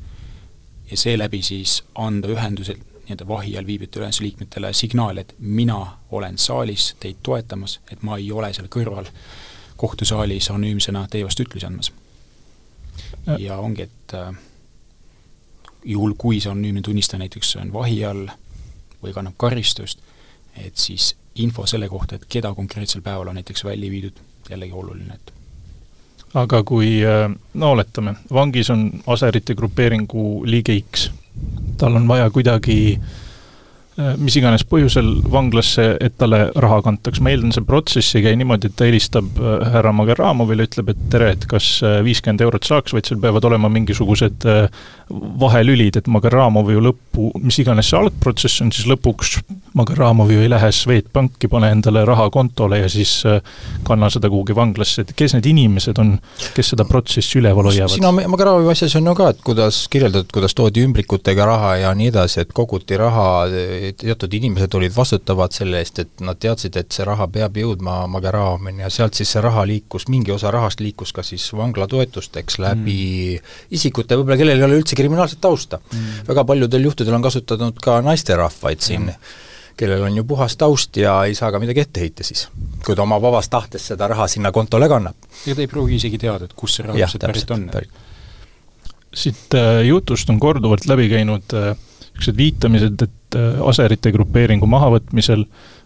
[0.91, 6.37] ja seeläbi siis anda ühenduse nii-öelda vahi all viibijate ühenduse liikmetele signaal, et mina olen
[6.37, 9.09] saalis teid toetamas, et ma ei ole seal kõrval
[9.77, 11.91] kohtusaalis anonüümsena teie vastu ütlusi andmas.
[13.37, 14.35] ja ongi, et äh,
[15.85, 18.27] juhul, kui see anonüümne tunnistaja näiteks on vahi all
[19.03, 19.99] või kannab karistust,
[20.57, 25.15] et siis info selle kohta, et keda konkreetsel päeval on näiteks välja viidud, jällegi oluline,
[25.15, 25.33] et
[26.33, 31.09] aga kui, äh, no oletame, vangis on aserite grupeeringu liige X,
[31.77, 33.20] tal on vaja kuidagi äh,
[34.21, 37.21] mis iganes põhjusel vanglasse, et talle raha kantaks.
[37.21, 41.03] ma eeldan, see protsess ei käi niimoodi, et ta helistab äh, härra Mageramovile, ütleb, et
[41.13, 44.47] tere, et kas äh, viiskümmend eurot saaks, vaid seal peavad olema mingisugused
[45.11, 49.37] vahelülid, et Mageramov ju lõppu, mis iganes see algprotsess on, siis lõpuks
[49.77, 53.21] Mageramov ju ei lähe Swedbanki, pane endale raha kontole ja siis
[53.87, 56.15] kanna seda kuhugi vanglasse, et kes need inimesed on,
[56.55, 57.93] kes seda protsessi üleval hoiavad?
[57.93, 61.93] siin on Mageramovi asjas on ju ka, et kuidas kirjeldatud, kuidas toodi ümbrikutega raha ja
[61.97, 63.27] nii edasi, et koguti raha
[63.97, 68.85] teatud inimesed olid vastutavad selle eest, et nad teadsid, et see raha peab jõudma Mageraamini
[68.85, 72.97] ja sealt siis see raha liikus, mingi osa rahast liikus ka siis vangla toetusteks läbi
[73.37, 73.53] mm.
[73.77, 76.25] isikute võib-olla, kellel ei ole üldse kriminaalset tausta mm..
[76.27, 79.31] väga paljudel juhtudel on kasutatud ka naisterahvaid siin mm.,
[79.81, 82.47] kellel on ju puhas taust ja ei saa ka midagi ette heita siis,
[82.85, 85.17] kui ta oma vabast tahtest seda raha sinna kontole kannab.
[85.45, 87.69] ega ta ei pruugi isegi teada, et kust see raha täpselt pärit on.
[89.23, 91.71] siit äh, jutust on korduvalt läbi käinud äh,
[92.11, 95.45] niisugused viitamised, et äh, aserite grupeeringu mahavõtmisel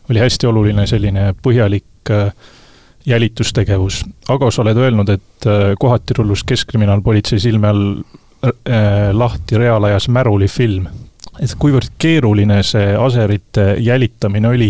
[0.10, 2.32] oli hästi oluline selline põhjalik äh,
[3.06, 4.04] jälitustegevus.
[4.30, 7.90] Ago, sa oled öelnud, et äh, kohati rullus Keskkriminaalpolitsei silme all
[9.16, 10.86] lahti reaalajas Märuli film.
[11.42, 14.70] et kuivõrd keeruline see aserite jälitamine oli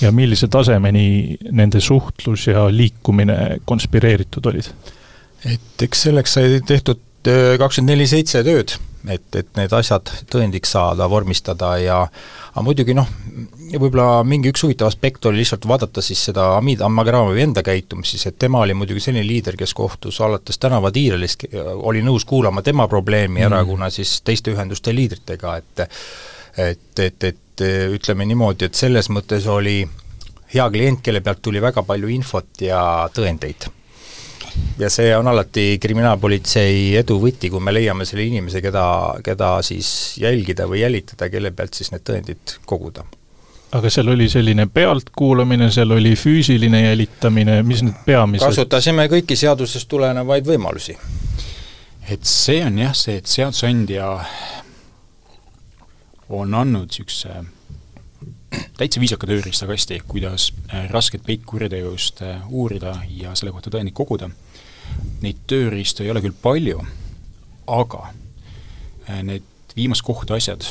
[0.00, 4.68] ja millise tasemeni nende suhtlus ja liikumine konspireeritud olid?
[5.44, 8.74] et eks selleks sai tehtud kakskümmend neli seitse tööd,
[9.10, 11.98] et, et need asjad tõendiks saada, vormistada ja
[12.54, 13.08] aga muidugi noh,
[13.72, 18.26] võib-olla mingi üks huvitav aspekt oli lihtsalt vaadata siis seda Hamid Ammagramovi enda käitumist siis,
[18.30, 23.40] et tema oli muidugi selline liider, kes kohtus alates tänavatiirelist, oli nõus kuulama tema probleemi
[23.40, 23.46] mm.
[23.48, 25.86] ära, kuna siis teiste ühenduste liidritega, et
[26.54, 27.62] et, et, et
[27.96, 29.80] ütleme niimoodi, et selles mõttes oli
[30.54, 33.66] hea klient, kelle pealt tuli väga palju infot ja tõendeid
[34.78, 38.86] ja see on alati kriminaalpolitsei edu võti, kui me leiame selle inimese, keda,
[39.24, 39.88] keda siis
[40.20, 43.04] jälgida või jälitada, kelle pealt siis need tõendid koguda.
[43.74, 49.88] aga seal oli selline pealtkuulamine, seal oli füüsiline jälitamine, mis need peamised kasutasime kõiki seadusest
[49.88, 50.96] tulenevaid võimalusi.
[52.08, 54.12] et see on jah, see, et seadusandja
[56.28, 57.44] on andnud niisuguse
[58.78, 64.30] täitsa viisaka tööriistakasti, kuidas äh, rasket peitkuriteost äh, uurida ja selle kohta tõendeid koguda.
[65.24, 66.82] Neid tööriistu ei ole küll palju,
[67.66, 68.02] aga
[69.08, 70.66] äh, need viimased kohtuasjad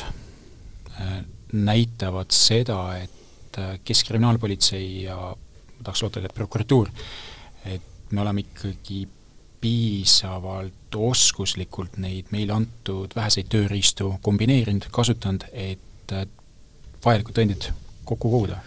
[1.54, 6.89] näitavad seda, et Keskkriminaalpolitsei ja ma tahaks loota, et prokuratuur,
[7.69, 9.04] et me oleme ikkagi
[9.62, 16.15] piisavalt oskuslikult neid meile antud väheseid tööriistu kombineerinud, kasutanud, et
[17.06, 17.69] vajalikud tõendid
[18.04, 18.60] kokku koguda.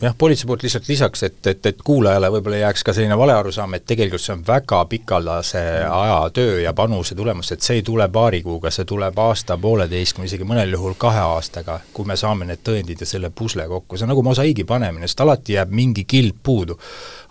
[0.00, 3.84] Jah, politsei poolt lihtsalt lisaks, et, et, et kuulajale võib-olla jääks ka selline valearusaam, et
[3.86, 8.42] tegelikult see on väga pikaldase aja töö ja panuse tulemus, et see ei tule paari
[8.42, 12.64] kuuga, see tuleb aasta, pooleteist, või isegi mõnel juhul kahe aastaga, kui me saame need
[12.66, 16.40] tõendid ja selle pusle kokku, see on nagu mosaiigi panemine, sest alati jääb mingi kild
[16.42, 16.78] puudu.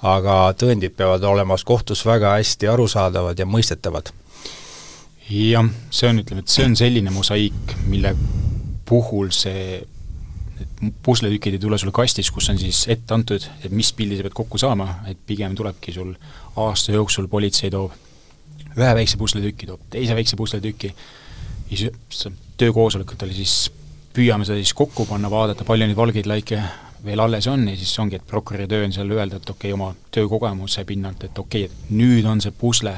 [0.10, 4.14] aga tõendid peavad olema kohtus väga hästi arusaadavad ja mõistetavad
[5.30, 8.16] jah, see on, ütleme, et see on selline mosaiik, mille
[8.90, 9.82] puhul see
[11.04, 14.36] pusletükid ei tule sulle kastis, kus on siis ette antud, et mis pildi sa pead
[14.38, 16.14] kokku saama, et pigem tulebki sul
[16.56, 17.96] aasta jooksul politsei toob
[18.78, 20.94] ühe väikse pusletüki, toob teise väikse pusletüki,
[21.70, 23.56] siis töökoosolekutel siis
[24.16, 26.62] püüame seda siis kokku panna, vaadata, palju neid valgeid laike
[27.04, 29.76] veel alles on ja siis ongi, et prokuröri töö on seal öelda, et okei okay,,
[29.76, 32.96] oma töökogemuse pinnalt, et okei okay,, et nüüd on see pusle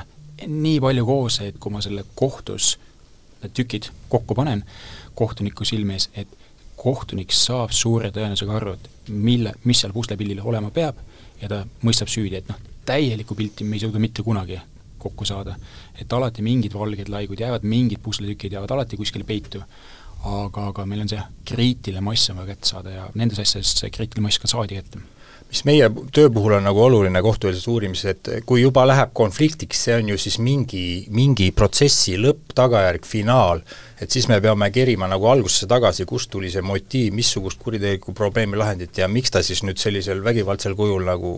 [0.48, 2.76] nii palju koos, et kui ma selle kohtus
[3.42, 4.64] need tükid kokku panen
[5.18, 6.30] kohtuniku silme ees, et
[6.82, 10.98] kohtunik saab suure tõenäosusega aru, et mille, mis seal puslepildil olema peab
[11.42, 14.60] ja ta mõistab süüdi, et noh, täielikku pilti me ei suuda mitte kunagi
[15.02, 15.56] kokku saada.
[16.02, 19.62] et alati mingid valged laigud jäävad, mingid pusletükid jäävad alati kuskile peitu,
[20.26, 23.90] aga, aga meil on see kriitiline mass on vaja kätte saada ja nendes asjades see
[23.94, 25.02] kriitiline mass ka saadi kätte
[25.52, 29.98] mis meie töö puhul on nagu oluline kohtueelses uurimises, et kui juba läheb konfliktiks, see
[30.00, 33.60] on ju siis mingi, mingi protsessi lõpp, tagajärg, finaal,
[34.02, 38.60] et siis me peame kerima nagu algusesse tagasi, kust tuli see motiiv, missugust kuritegelikku probleemi
[38.62, 41.34] lahendati ja miks ta siis nüüd sellisel vägivaldsel kujul nagu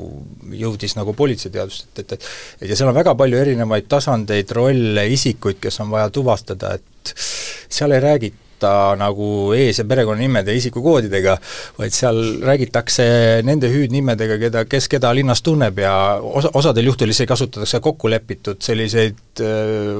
[0.61, 2.29] jõudis nagu politseiteadust, et, et
[2.61, 7.17] et ja seal on väga palju erinevaid tasandeid, rolle, isikuid, kes on vaja tuvastada, et
[7.17, 11.37] seal ei räägita ta nagu ees- ja perekonnanimede ja isikukoodidega,
[11.79, 13.05] vaid seal räägitakse
[13.47, 18.61] nende hüüdnimedega, keda, kes keda linnas tunneb ja osa, osadel juhtudel isegi kasutatakse kokku lepitud
[18.63, 19.99] selliseid äh,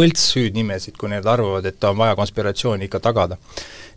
[0.00, 3.40] võltshüüdnimesid, kui need arvavad, et on vaja konspiratsiooni ikka tagada.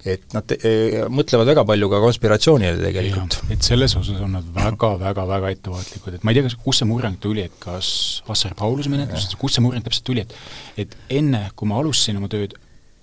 [0.06, 3.40] et nad te, e, mõtlevad väga palju ka konspiratsioonile tegelikult.
[3.50, 6.84] et selles osas on nad väga, väga, väga ettevaatlikud, et ma ei tea, kas, kust
[6.84, 10.94] see murrang tuli, et kas Assar Pauluse menetlusest, kust see murrang täpselt tuli, et et
[11.10, 12.54] enne, kui ma alustasin oma tööd,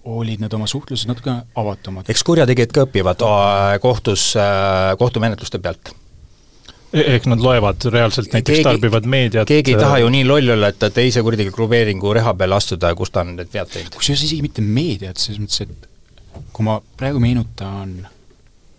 [0.05, 2.09] olid nad oma suhtluses natuke avatumad.
[2.11, 3.23] eks kurjategijad ka õpivad
[3.83, 5.93] kohtus, äh, kohtumenetluste pealt
[6.93, 10.57] e-, ehk nad loevad reaalselt, näiteks keegi, tarbivad meediat keegi ei taha ju nii loll
[10.57, 13.71] olla, et ta teise kuritegeliku grupeeringu reha peale astuda ja kus ta on need vead
[13.71, 13.95] teinud.
[13.95, 17.97] kusjuures isegi mitte meediat, selles mõttes, et kui ma praegu meenutan,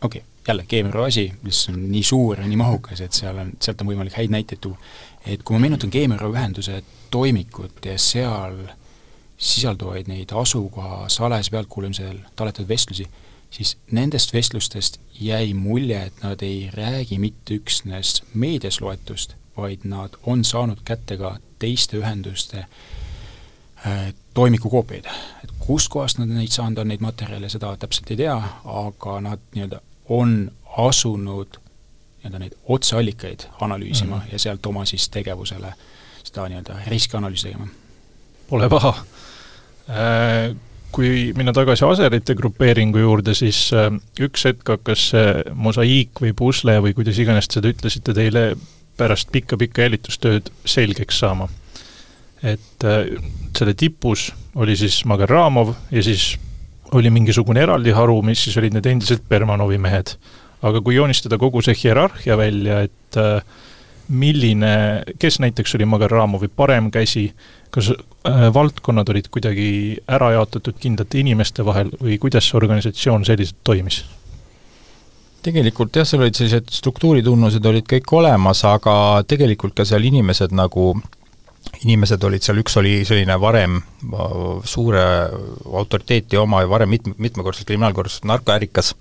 [0.02, 3.56] okei okay,, jälle Keemiaru asi, mis on nii suur ja nii mahukas, et seal on,
[3.64, 4.76] sealt on võimalik häid näiteid tuua,
[5.24, 6.82] et kui ma meenutan Keemiaru ühenduse
[7.14, 8.80] toimikut ja seal äh,
[9.38, 13.08] sisalduvaid neid asukoha salajase pealtkuulamisel taletatud vestlusi,
[13.50, 20.18] siis nendest vestlustest jäi mulje, et nad ei räägi mitte üksnes meedias loetust, vaid nad
[20.24, 22.66] on saanud kätte ka teiste ühenduste
[23.88, 25.06] äh, toimikukoopiaid.
[25.44, 29.82] et kustkohast nad neid saanud on, neid materjale, seda täpselt ei tea, aga nad nii-öelda
[30.10, 31.60] on asunud
[32.24, 34.34] nii-öelda neid otseallikaid analüüsima mm -hmm.
[34.34, 35.74] ja sealt oma siis tegevusele
[36.24, 37.68] seda nii-öelda riskianalüüsi tegema.
[38.50, 38.94] Pole paha
[39.90, 40.54] Äh,
[40.94, 43.90] kui minna tagasi aserite grupeeringu juurde, siis äh,
[44.24, 48.46] üks hetk hakkas see mosaiik või pusle või kuidas iganes te seda ütlesite, teile
[48.98, 51.50] pärast pikka-pikka jälitustööd selgeks saama.
[52.44, 53.12] et äh,
[53.58, 56.38] selle tipus oli siis Mageramov ja siis
[56.92, 60.16] oli mingisugune eraldi haru, mis siis olid need endised Bermanovi mehed.
[60.62, 63.18] aga kui joonistada kogu see hierarhia välja, et
[64.08, 67.34] milline, kes näiteks oli Magaramovi parem käsi,
[67.74, 69.70] kas äh, valdkonnad olid kuidagi
[70.08, 74.04] ära jaotatud kindlate inimeste vahel või kuidas see organisatsioon selliselt toimis?
[75.44, 78.96] tegelikult jah, seal olid sellised struktuuritunnused olid kõik olemas, aga
[79.28, 80.94] tegelikult ka seal inimesed nagu
[81.84, 83.80] inimesed olid seal, üks oli selline varem
[84.68, 85.04] suure
[85.82, 88.94] autoriteeti oma ja varem mitme, mitmekordselt kriminaalkorras narkoärikas,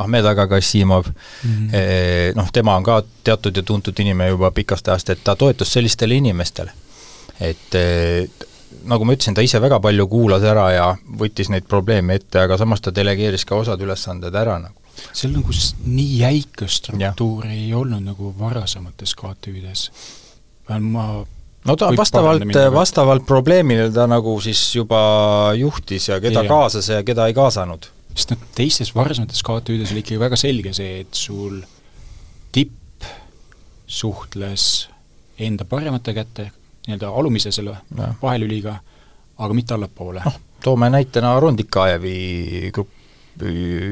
[0.00, 2.36] Ahmed Aga Kassimov mm, -hmm.
[2.36, 6.14] noh, tema on ka teatud ja tuntud inimene juba pikast ajast, et ta toetus sellistele
[6.14, 6.72] inimestele.
[7.40, 7.76] Et
[8.88, 10.88] nagu ma ütlesin, ta ise väga palju kuulas ära ja
[11.20, 14.80] võttis neid probleeme ette, aga samas ta delegeeris ka osad ülesanded ära nagu.
[15.12, 19.88] seal nagu nii jäika struktuuri ei olnud nagu varasemates KTÜ-des.
[20.80, 21.06] ma
[21.64, 26.48] no ta vastavalt, vastavalt probleemile ta nagu siis juba juhtis ja keda ja.
[26.48, 27.90] kaasas ja keda ei kaasanud.
[28.14, 31.62] sest noh, teistes varasemates KTÜ-des oli ikkagi väga selge see, et sul
[32.54, 33.08] tipp
[33.86, 34.88] suhtles
[35.38, 36.50] enda paremate kätte,
[36.86, 38.10] nii-öelda alumise selle ja.
[38.22, 38.76] vahelüliga,
[39.38, 40.22] aga mitte allapoole.
[40.24, 42.72] noh, toome näitena Rondikaevi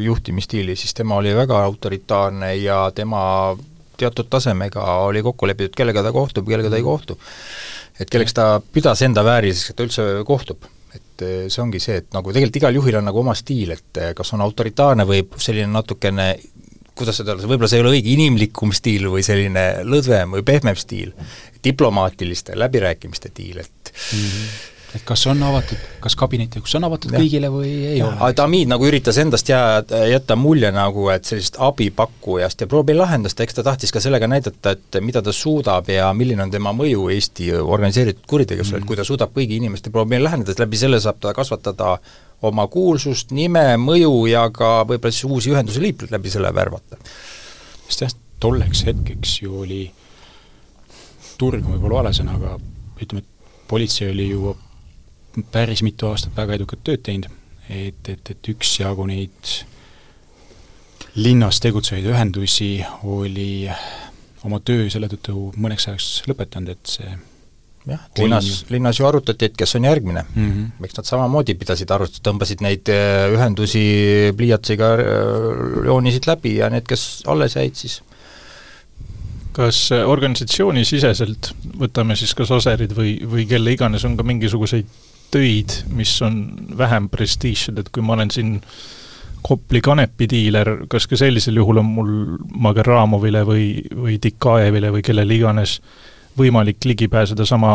[0.01, 3.57] juhtimisstiili, siis tema oli väga autoritaarne ja tema
[3.97, 7.19] teatud tasemega oli kokku lepitud, kellega ta kohtub, kellega ta ei kohtu.
[8.01, 10.65] et kelleks ta pidas enda vääriliseks, et ta üldse kohtub.
[10.95, 14.01] et eh, see ongi see, et nagu tegelikult igal juhil on nagu oma stiil, et
[14.01, 16.27] eh, kas on autoritaarne või selline natukene
[16.99, 20.77] kuidas seda öelda, võib-olla see ei ole õige inimlikum stiil või selline lõdvem või pehmem
[20.79, 21.15] stiil,
[21.65, 27.15] diplomaatiliste läbirääkimiste stiil, et mm -hmm et kas on avatud, kas kabinet kus on avatud
[27.15, 27.21] ja.
[27.23, 28.11] kõigile või ei ja.
[28.11, 28.33] ole?
[28.37, 33.57] Tamid nagu üritas endast jää, jätta mulje nagu, et sellisest abipakkujast ja probleemi lahendust, eks
[33.57, 37.49] ta tahtis ka sellega näidata, et mida ta suudab ja milline on tema mõju Eesti
[37.57, 41.23] organiseeritud kuritegevusele mm., et kui ta suudab kõigi inimeste probleemi lahendada, siis läbi selle saab
[41.25, 41.97] ta kasvatada
[42.43, 46.99] oma kuulsust, nime, mõju ja ka võib-olla siis uusi ühenduse liikmeid läbi selle värvata.
[47.87, 49.83] sest jah, tolleks hetkeks ju oli,
[51.39, 52.57] turg on võib-olla vale sõna, aga
[53.03, 54.57] ütleme, et politsei oli ju
[55.53, 57.31] päris mitu aastat väga edukat tööd teinud,
[57.69, 59.55] et, et, et üksjagu neid
[61.15, 62.73] linnas tegutsevaid ühendusi
[63.05, 63.69] oli
[64.45, 67.13] oma töö selle tõttu mõneks ajaks lõpetanud, et see
[67.87, 70.49] jah, linnas, linnas ju arutati, et kes on järgmine mm.
[70.51, 70.87] -hmm.
[70.87, 73.85] eks nad samamoodi pidasid arvutust, tõmbasid neid äh, ühendusi
[74.37, 78.03] pliiatsiga, äh, joonisid läbi ja need, kes alles jäid, siis
[79.53, 84.89] kas organisatsioonisiseselt, võtame siis kas Aserid või, või kelle iganes, on ka mingisuguseid
[85.33, 86.43] töid, mis on
[86.79, 88.59] vähem prestiižsed, et kui ma olen siin
[89.43, 92.11] Kopli kanepidiiler, kas ka sellisel juhul on mul
[92.63, 95.81] Mageramovile või, või Dikajevile või kellele iganes
[96.39, 97.73] võimalik ligi pääseda sama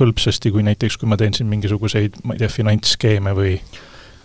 [0.00, 3.54] hõlpsasti kui näiteks, kui ma teen siin mingisuguseid, ma ei tea, finantsskeeme või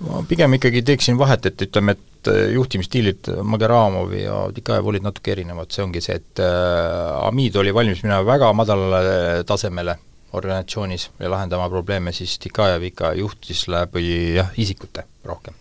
[0.07, 5.71] ma pigem ikkagi teeksin vahet, et ütleme, et juhtimisstiilid Mageramovi ja Dikajev olid natuke erinevad,
[5.71, 9.95] see ongi see, et äh, Amid oli valmis minema väga madalale tasemele
[10.33, 15.53] organisatsioonis ja lahendama probleeme, siis Tikajev ikka juhtis läbi jah, isikute rohkem.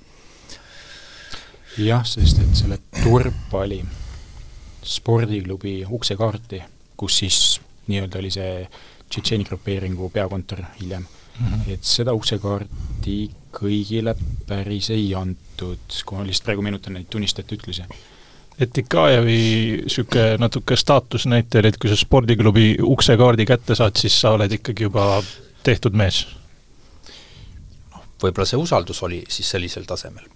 [1.78, 3.82] jah, sest et selle Turpali
[4.88, 6.62] spordiklubi uksekaarti,
[6.96, 7.38] kus siis
[7.88, 8.68] nii-öelda oli see
[9.08, 11.72] Tšetšeeni grupeeringu peakontor hiljem mm, -hmm.
[11.72, 13.18] et seda uksekaarti
[13.52, 14.14] kõigile
[14.46, 17.88] päris ei antud, kui ma lihtsalt praegu meenutan neid tunnistajate ütlusi
[18.58, 19.38] et Ikajevi
[19.82, 24.88] niisugune natuke staatusnäitaja oli, et kui sa spordiklubi uksekaardi kätte saad, siis sa oled ikkagi
[24.88, 25.22] juba
[25.62, 26.24] tehtud mees?
[27.94, 30.26] noh, võib-olla see usaldus oli siis sellisel tasemel.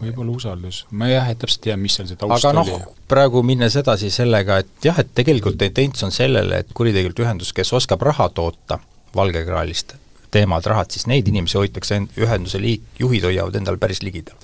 [0.00, 2.70] Võib-olla usaldus, ma jah, et täpselt ei tea, mis seal see taust aga noh,
[3.10, 7.72] praegu minnes edasi sellega, et jah, et tegelikult tendents on sellele, et kuritegevlik ühendus, kes
[7.78, 8.78] oskab raha toota
[9.16, 9.96] valgekraalist
[10.32, 14.38] teemad, rahad, siis neid inimesi hoitakse end-, ühenduse liik-, juhid hoiavad endal päris ligidal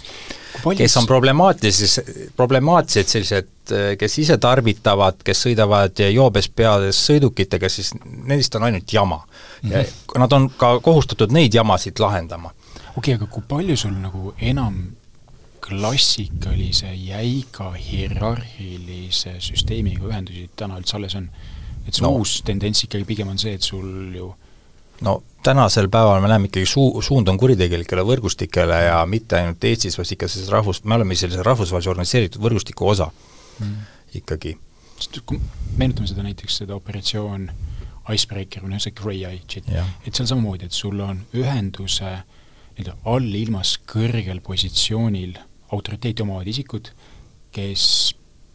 [0.76, 3.48] kes on problemaatilised, problemaatilised sellised,
[3.98, 9.70] kes ise tarvitavad, kes sõidavad joobes peades sõidukitega, siis nendest on ainult jama mm.
[9.70, 10.18] -hmm.
[10.18, 12.50] nad on ka kohustatud neid jamasid lahendama.
[12.50, 14.82] okei okay,, aga kui palju sul nagu enam
[15.62, 21.30] klassikalise jäiga hierarhilise süsteemiga ühendusi täna üldse alles on?
[21.86, 22.12] et see no.
[22.20, 24.32] uus tendents ikkagi pigem on see, et sul ju
[25.06, 29.98] no tänasel päeval me näeme ikkagi suu-, suund on kuritegelikele võrgustikele ja mitte ainult Eestis,
[29.98, 33.10] vaid ikka selles rahvus, me oleme sellise rahvusvahelise organiseeritud võrgustiku osa
[33.60, 33.76] mm.
[34.20, 34.56] ikkagi.
[34.98, 35.40] sest kui
[35.78, 37.50] meenutame seda näiteks, seda operatsioon
[38.08, 42.16] Icebreaker või noh, see Grey Eye jet, et seal samamoodi, et sul on ühenduse
[42.78, 45.36] nii-öelda allilmas kõrgel positsioonil
[45.72, 46.90] autoriteeti omavad isikud,
[47.52, 47.84] kes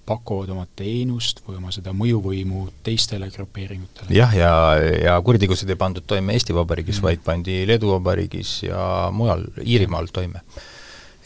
[0.05, 4.11] pakuvad oma teenust või oma seda mõjuvõimu teistele grupeeringutele.
[4.11, 8.57] jah, ja, ja, ja kuritegusid ei pandud toime Eesti Vabariigis mm., vaid pandi Leedu Vabariigis
[8.65, 10.43] ja mujal, Iirimaal toime.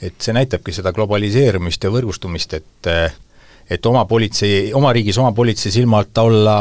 [0.01, 2.91] et see näitabki seda globaliseerumist ja võrgustumist, et
[3.67, 6.57] et oma politsei, oma riigis oma politsei silma alt olla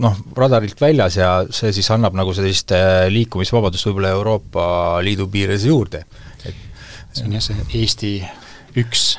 [0.00, 2.72] noh, radarilt väljas ja see siis annab nagu sellist
[3.12, 4.64] liikumisvabadust võib-olla Euroopa
[5.04, 6.04] Liidu piires juurde.
[7.10, 8.12] Et see on jah, see Eesti
[8.78, 9.18] üks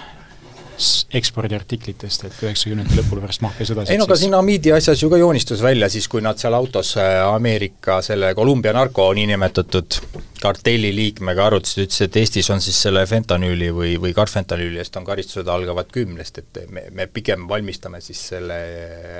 [1.20, 5.64] ekspordiartiklitest, et üheksakümnendate lõpul pärast maffiasõda ei no aga siin Hamidi asjas ju ka joonistus
[5.64, 10.00] välja siis, kui nad seal autos äh, Ameerika selle Columbia narko niinimetatud
[10.42, 15.06] kartelli liikmega arutasid, ütles, et Eestis on siis selle fentanüüli või, või karfentanüüli eest on
[15.06, 18.58] karistused algavad kümnest, et me, me pigem valmistame siis selle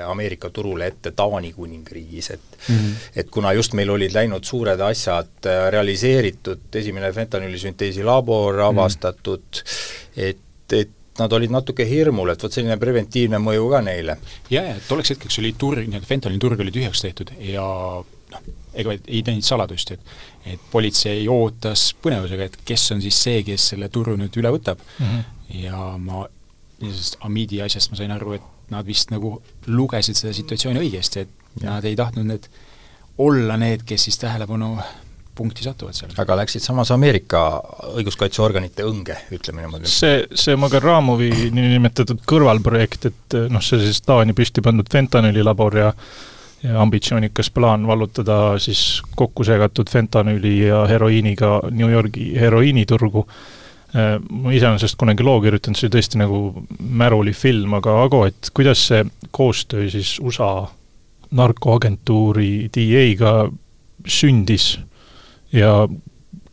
[0.08, 3.10] Ameerika turule ette Taani kuningriigis, et mm -hmm.
[3.22, 9.62] et kuna just meil olid läinud suured asjad äh, realiseeritud, esimene fentanüüli sünteesi labor avastatud
[9.62, 10.28] mm, -hmm.
[10.28, 14.16] et, et nad olid natuke hirmul, et vot selline preventiivne mõju ka neile.
[14.50, 17.64] jaa, ja tolleks hetkeks oli turg, nii-öelda fentanili turg oli tühjaks tehtud ja
[18.32, 20.14] noh, ega ei teinud saladust, et
[20.52, 24.80] et politsei ootas põnevusega, et kes on siis see, kes selle turu nüüd üle võtab
[24.82, 25.04] mm.
[25.06, 25.60] -hmm.
[25.62, 26.24] ja ma
[26.80, 29.36] sellest Amidi asjast ma sain aru, et nad vist nagu
[29.66, 31.76] lugesid seda situatsiooni õigesti, et ja.
[31.76, 32.48] nad ei tahtnud need
[33.22, 34.78] olla need, kes siis tähelepanu
[35.34, 36.12] punkti satuvad seal.
[36.20, 37.44] aga läksid samas Ameerika
[37.92, 39.90] õiguskaitseorganite õnge, ütleme niimoodi?
[39.90, 45.94] see, see Magaramovi niinimetatud kõrvalprojekt, et noh, see siis Taani püsti pandud fentanüülilabor ja
[46.62, 53.24] ja ambitsioonikas plaan vallutada siis kokku segatud fentanüüli ja heroiiniga New Yorgi heroiiniturgu,
[54.30, 56.38] ma iseenesest kunagi loo kirjutanud, see oli tõesti nagu
[57.02, 59.02] märulifilm, aga Ago, et kuidas see
[59.34, 60.52] koostöö siis USA
[61.34, 63.34] narkoagentuuri DEA-ga
[64.06, 64.76] sündis
[65.52, 65.74] ja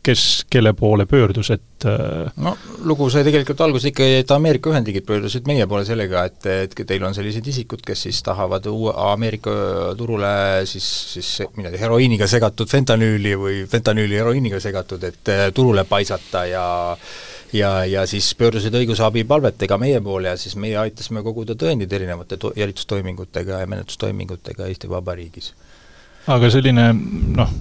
[0.03, 2.53] kes kelle poole pöördus, et äh, no
[2.87, 7.03] lugu sai tegelikult alguse ikkagi, et Ameerika Ühendriigid pöördusid meie poole sellega, et, et teil
[7.03, 9.51] on sellised isikud, kes siis tahavad uue Ameerika
[9.99, 10.31] turule
[10.69, 16.65] siis, siis midagi heroiiniga segatud fentanüüli või fentanüüli heroiiniga segatud, et äh, turule paisata ja
[17.53, 22.53] ja, ja siis pöördusid õigusabipalvetega meie poole ja siis meie aitasime koguda tõendid erinevate to-,
[22.55, 25.53] jälitustoimingutega ja menetlustoimingutega Eesti Vabariigis
[26.27, 26.89] aga selline
[27.37, 27.53] noh,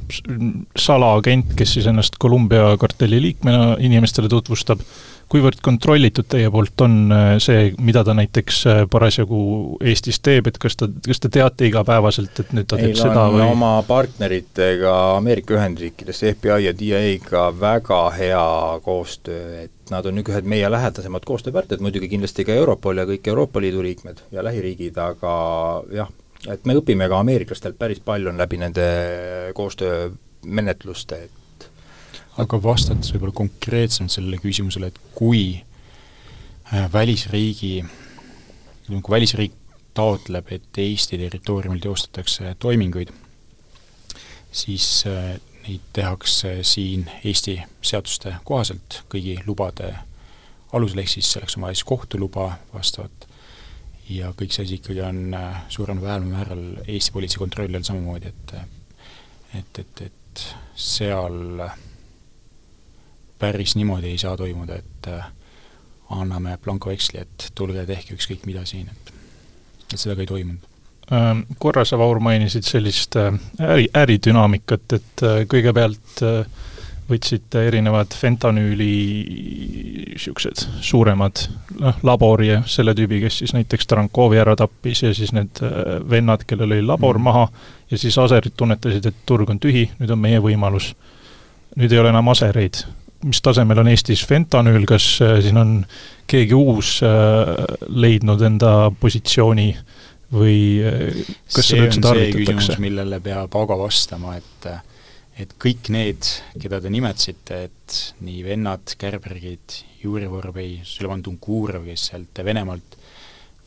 [0.79, 4.83] salaagent, kes siis ennast Columbia kartelli liikmena inimestele tutvustab,
[5.29, 9.41] kuivõrd kontrollitud teie poolt on äh, see, mida ta näiteks äh, parasjagu
[9.85, 13.27] Eestis teeb, et kas ta, kas te teate igapäevaselt, et nüüd ta teeb Meil seda
[13.33, 13.45] või?
[13.45, 18.47] oma partneritega Ameerika Ühendriikides, FBI ja DIA-ga väga hea
[18.85, 23.61] koostöö, et nad on ühed meie lähedasemad koostööpartnerid, muidugi kindlasti ka Europol ja kõik Euroopa
[23.61, 25.35] Liidu liikmed ja lähiriigid, aga
[25.93, 26.09] jah,
[26.47, 28.87] et me õpime ka ameeriklastelt päris palju läbi nende
[29.59, 31.69] koostöömenetluste, et
[32.39, 37.73] aga vastates võib-olla konkreetsemalt sellele küsimusele, et kui äh, välisriigi,
[38.87, 39.57] kui välisriik
[39.99, 43.11] taotleb, et Eesti territooriumil teostatakse toiminguid,
[44.55, 45.35] siis äh,
[45.67, 49.97] neid tehakse siin Eesti seaduste kohaselt kõigi lubade
[50.73, 53.18] alusel, ehk siis selleks on vaja siis kohtuluba vastavat
[54.09, 57.87] ja kõik see asi ikkagi on äh, suuremal või vähemal määral Eesti politsei kontrolli all
[57.87, 58.55] samamoodi, et
[59.59, 60.47] et, et, et
[60.77, 61.69] seal
[63.39, 65.29] päris niimoodi ei saa toimuda, et äh,
[66.11, 69.15] anname blankoveksli, et tulge tehke ükskõik mida siin, et
[69.89, 70.65] et seda ka ei toimunud.
[71.13, 73.33] Ähm, korra sa, Vaur, mainisid sellist äh,
[73.65, 76.67] äri, äridünaamikat, et kõigepealt äh,
[77.09, 78.93] võtsite erinevad fentanüüli
[80.19, 81.45] niisugused suuremad
[81.81, 85.99] noh, labori ja selle tüübi, kes siis näiteks Tarankovi ära tappis ja siis need äh,
[86.11, 87.29] vennad, kellel oli labor mm.
[87.31, 87.47] maha,
[87.91, 90.93] ja siis aserid tunnetasid, et turg on tühi, nüüd on meie võimalus.
[91.79, 92.83] nüüd ei ole enam asereid.
[93.25, 95.73] mis tasemel on Eestis fentanüül, kas äh, siin on
[96.27, 97.55] keegi uus äh,
[97.89, 99.75] leidnud enda positsiooni
[100.33, 100.85] või
[101.55, 104.69] kas see on see küsimus, millele peab Ago vastama, et
[105.39, 106.27] et kõik need,
[106.59, 112.97] keda te nimetasite, et nii vennad, Gerbergid, Juri Vorbei, Süleyman Tunkurov, kes sealt Venemaalt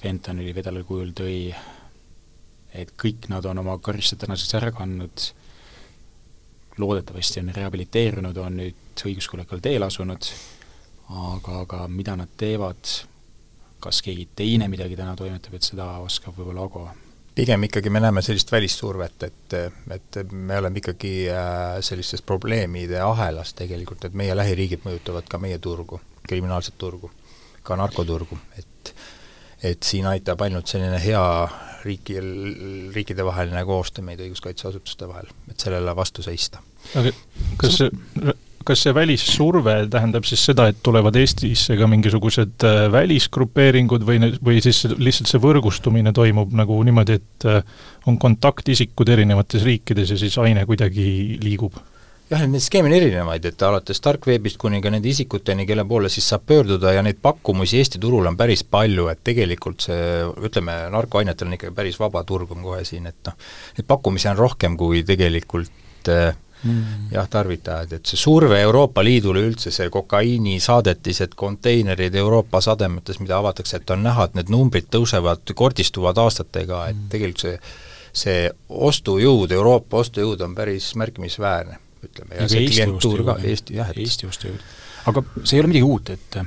[0.02, 1.36] fentanüli vedelal kujul tõi,
[2.76, 5.28] et kõik nad on oma karistuse tänaseks ära kandnud,
[6.82, 10.28] loodetavasti on rehabiliteerunud, on nüüd õiguskuulekal teel asunud,
[11.12, 12.98] aga, aga mida nad teevad,
[13.82, 16.90] kas keegi teine midagi täna toimetab, et seda oskab võib-olla Ago
[17.42, 19.54] pigem ikkagi me näeme sellist välissurvet, et,
[19.96, 25.58] et me oleme ikkagi äh, sellises probleemide ahelas tegelikult, et meie lähiriigid mõjutavad ka meie
[25.64, 27.10] turgu, kriminaalset turgu,
[27.66, 28.94] ka narkoturgu, et
[29.62, 31.26] et siin aitab ainult selline hea
[31.84, 32.16] riiki,
[32.96, 36.62] riikidevaheline koostöö meid õiguskaitseasutuste vahel, et sellele vastu seista.
[36.98, 37.14] aga
[37.62, 37.92] kas see
[38.66, 44.64] kas see välissurve tähendab siis seda, et tulevad Eestisse ka mingisugused äh, välisgrupeeringud või, või
[44.64, 47.64] siis lihtsalt see võrgustumine toimub nagu niimoodi, et äh,
[48.10, 51.80] on kontaktisikud erinevates riikides ja siis aine kuidagi liigub?
[52.32, 56.30] jah, neid skeeme on erinevaid, et alates tarkveebist kuni ka nende isikuteni, kelle poole siis
[56.32, 61.50] saab pöörduda ja neid pakkumusi Eesti turul on päris palju, et tegelikult see, ütleme, narkoainetel
[61.50, 63.36] on ikkagi päris vaba turg on kohe siin, et noh,
[63.78, 66.32] neid pakkumisi on rohkem kui tegelikult äh,
[66.64, 67.12] mm.
[67.14, 73.78] jah, tarvitajad, et see surve Euroopa Liidule üldse, see kokaiinisaadetised, konteinerid Euroopa sademetes, mida avatakse,
[73.78, 77.08] et on näha, et need numbrid tõusevad, kordistuvad aastatega, et mm.
[77.16, 77.56] tegelikult see
[78.12, 84.02] see ostujõud, Euroopa ostujõud on päris märkimisväärne ütleme, ja see klientuur ka, Eesti jah, et
[84.04, 84.64] Eesti ostujõud.
[85.12, 86.40] aga see ei ole midagi uut, et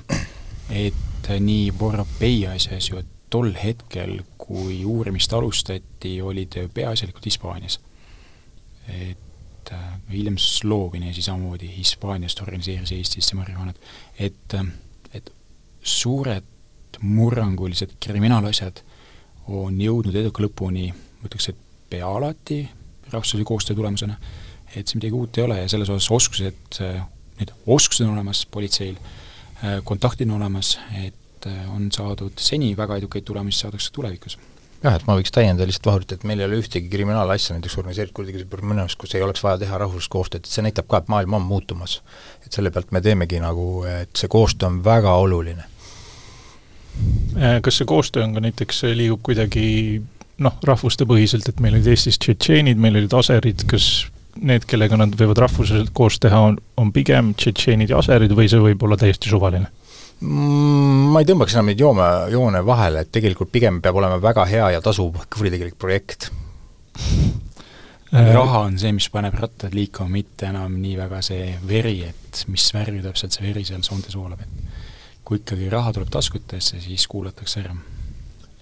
[0.84, 7.24] et nii Vorobei asjas ju, et tol hetkel, kui uurimist alustati, oli ta ju peaasjalikult
[7.30, 7.78] Hispaanias.
[8.88, 9.18] et
[9.72, 13.76] äh, hiljem Slovenia siis samamoodi Hispaaniast organiseeris Eestisse marihuanat,
[14.18, 14.56] et,
[15.14, 15.32] et
[15.82, 16.44] suured
[17.00, 18.80] murrangulised kriminaalasjad
[19.48, 21.60] on jõudnud eduka lõpuni, ma ütleks, et
[21.90, 22.62] pea alati
[23.10, 24.16] rahvusvahelise koostöö tulemusena.
[24.74, 26.78] Et see midagi uut ei ole ja selles osas oskused,
[27.38, 28.96] need oskused on olemas politseil,
[29.84, 34.38] kontaktid on olemas, et on saadud seni väga edukaid tulemusi, saadakse tulevikus
[34.84, 38.16] jah, et ma võiks täiendada lihtsalt Vahurit, et meil ei ole ühtegi kriminaalasja näiteks organiseeritud
[38.18, 41.12] kuritegevuse minu arust, kus ei oleks vaja teha rahvusvahelist koostööd, et see näitab ka, et
[41.12, 42.00] maailm on muutumas.
[42.44, 45.64] et selle pealt me teemegi nagu, et see koostöö on väga oluline.
[47.36, 50.02] Äh, kas see koostöö on ka näiteks, liigub kuidagi
[50.38, 54.06] noh, rahvustepõhiselt, et meil olid Eestis tšetšeenid, meil olid aserid, kas
[54.42, 58.62] need, kellega nad võivad rahvuseliselt koos teha, on, on pigem tšetšeenid ja aserid või see
[58.62, 59.70] võib olla täiesti suvaline?
[60.24, 64.46] Mm, ma ei tõmbaks enam neid joome, joone vahele, et tegelikult pigem peab olema väga
[64.48, 66.30] hea ja tasuv kuritegelik projekt.
[68.14, 72.44] Äh, raha on see, mis paneb rattad liikuma, mitte enam nii väga see veri, et
[72.48, 77.04] mis värvi täpselt see veri seal soontes voolab, et kui ikkagi raha tuleb taskutesse, siis
[77.10, 77.76] kuulatakse ära.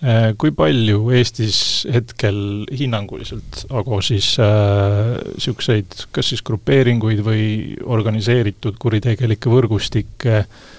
[0.02, 1.62] Äh, kui palju Eestis
[1.94, 7.44] hetkel hinnanguliselt, Ago, siis niisuguseid äh, kas siis grupeeringuid või
[7.86, 10.70] organiseeritud kuritegelikke võrgustikke äh,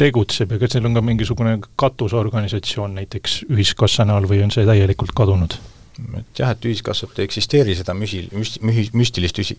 [0.00, 5.14] tegutseb ja kas neil on ka mingisugune katusorganisatsioon näiteks Ühiskassa näol või on see täielikult
[5.16, 5.58] kadunud?
[6.18, 9.56] et jah, et ühiskassat ei eksisteeri, seda müsi-, müst-, mühi-, müstilist üsi-,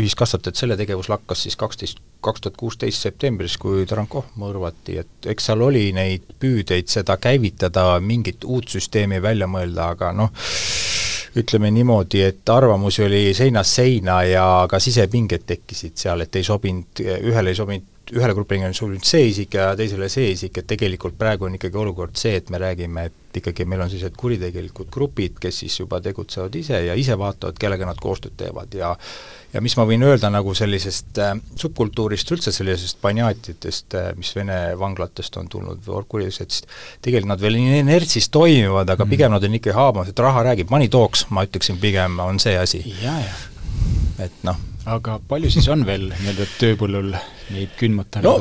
[0.00, 5.30] ühiskassat, et selle tegevus lakkas siis kaksteist, kaks tuhat kuusteist septembris, kui Taranko mõrvati, et
[5.34, 10.32] eks seal oli neid püüdeid seda käivitada, mingit uut süsteemi välja mõelda, aga noh,
[11.38, 17.04] ütleme niimoodi, et arvamusi oli seinast seina ja ka sisepinged tekkisid seal, et ei sobinud,
[17.04, 21.18] ühele ei sobinud ühele grupile on sobinud see isik ja teisele see isik, et tegelikult
[21.18, 25.36] praegu on ikkagi olukord see, et me räägime, et ikkagi meil on sellised kuritegelikud grupid,
[25.42, 28.94] kes siis juba tegutsevad ise ja ise vaatavad, kellega nad koostööd teevad ja
[29.52, 34.58] ja mis ma võin öelda nagu sellisest äh, subkultuurist, üldse sellisest banjaatidest äh,, mis Vene
[34.78, 36.68] vanglatest on tulnud või orgkuritegevusest,
[37.04, 39.14] tegelikult nad veel inertsis toimivad, aga mm.
[39.14, 42.58] pigem nad on ikka haabamas, et raha räägib, money talks, ma ütleksin pigem, on see
[42.60, 42.84] asi.
[44.22, 44.56] Et noh,
[44.88, 47.12] aga palju siis on veel nii-öelda tööpõllul
[47.54, 48.36] neid kündmata no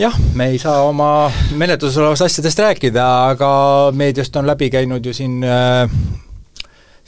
[0.00, 1.28] jah, me ei saa oma
[1.58, 3.52] menetluses olevast asjadest rääkida, aga
[3.96, 5.90] meediast on läbi käinud ju siin äh,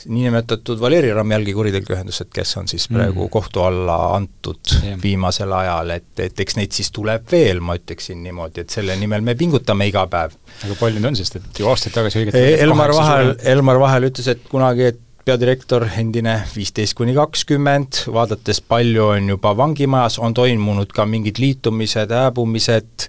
[0.07, 3.31] niinimetatud Valeri Ramjalgi kuritegelik ühendused, kes on siis praegu mm.
[3.33, 4.99] kohtu alla antud yeah.
[5.03, 9.25] viimasel ajal, et, et eks neid siis tuleb veel, ma ütleksin niimoodi, et selle nimel
[9.25, 10.37] me pingutame iga päev.
[10.67, 14.29] aga palju neid on, sest et ju aastaid tagasi õiget Elmar Vahel, Elmar Vahel ütles,
[14.35, 20.93] et kunagi, et peadirektor, endine viisteist kuni kakskümmend, vaadates palju on juba vangimajas, on toimunud
[20.95, 23.09] ka mingid liitumised, hääbumised,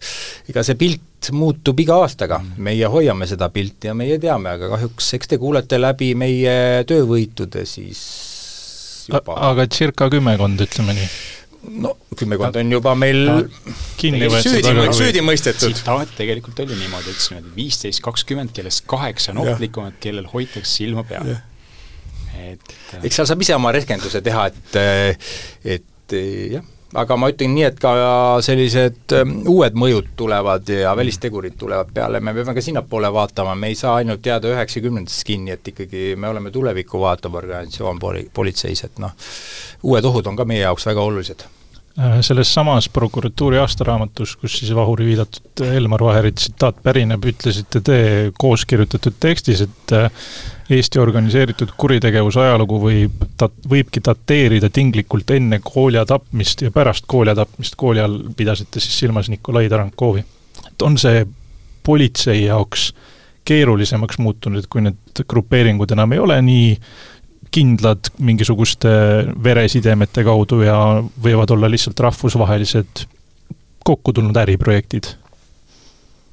[0.49, 5.13] ega see pilt muutub iga aastaga, meie hoiame seda pilti ja meie teame, aga kahjuks
[5.18, 8.03] eks te kuulete läbi meie töövõitude siis
[9.09, 9.39] juba.
[9.49, 11.09] aga circa kümmekond, ütleme nii?
[11.82, 13.36] no kümmekond on juba meil no,
[13.99, 15.74] kinni võetud, süüdi, süüdi mõistetud.
[15.74, 21.03] tsitaat tegelikult oli niimoodi, ütlesin, et viisteist, kakskümmend, kellest kaheksa on ohtlikumad, kellel hoitakse silma
[21.09, 21.34] peal
[22.52, 24.80] et eks seal saab ise oma rehkenduse teha, et,
[25.78, 26.18] et
[26.56, 26.66] jah,
[26.96, 27.92] aga ma ütlen nii, et ka
[28.46, 33.72] sellised ähm, uued mõjud tulevad ja välistegurid tulevad peale, me peame ka sinnapoole vaatama, me
[33.74, 38.86] ei saa ainult jääda üheksakümnendates kinni, et ikkagi me oleme tulevikku vaatav organisatsioon poli-, politseis,
[38.88, 39.14] et noh,
[39.84, 41.46] uued ohud on ka meie jaoks väga olulised.
[41.96, 48.00] Äh, selles samas prokuratuuri aastaraamatus, kus siis Vahuri viidatud Elmar Vaheri tsitaat pärineb, ütlesite te
[48.40, 50.28] koos kirjutatud tekstis, et äh,
[50.70, 53.26] Eesti organiseeritud kuritegevuse ajalugu võib,
[53.70, 59.30] võibki dateerida tinglikult enne Kolja tapmist ja pärast Kolja tapmist, Kolja all pidasite siis silmas
[59.30, 60.24] Nikolai Tarankovi.
[60.68, 61.26] et on see
[61.84, 62.93] politsei jaoks
[63.45, 66.72] keerulisemaks muutunud, et kui need grupeeringud enam ei ole nii
[67.53, 68.89] kindlad mingisuguste
[69.43, 70.78] veresidemete kaudu ja
[71.24, 73.05] võivad olla lihtsalt rahvusvahelised
[73.86, 75.13] kokku tulnud äriprojektid?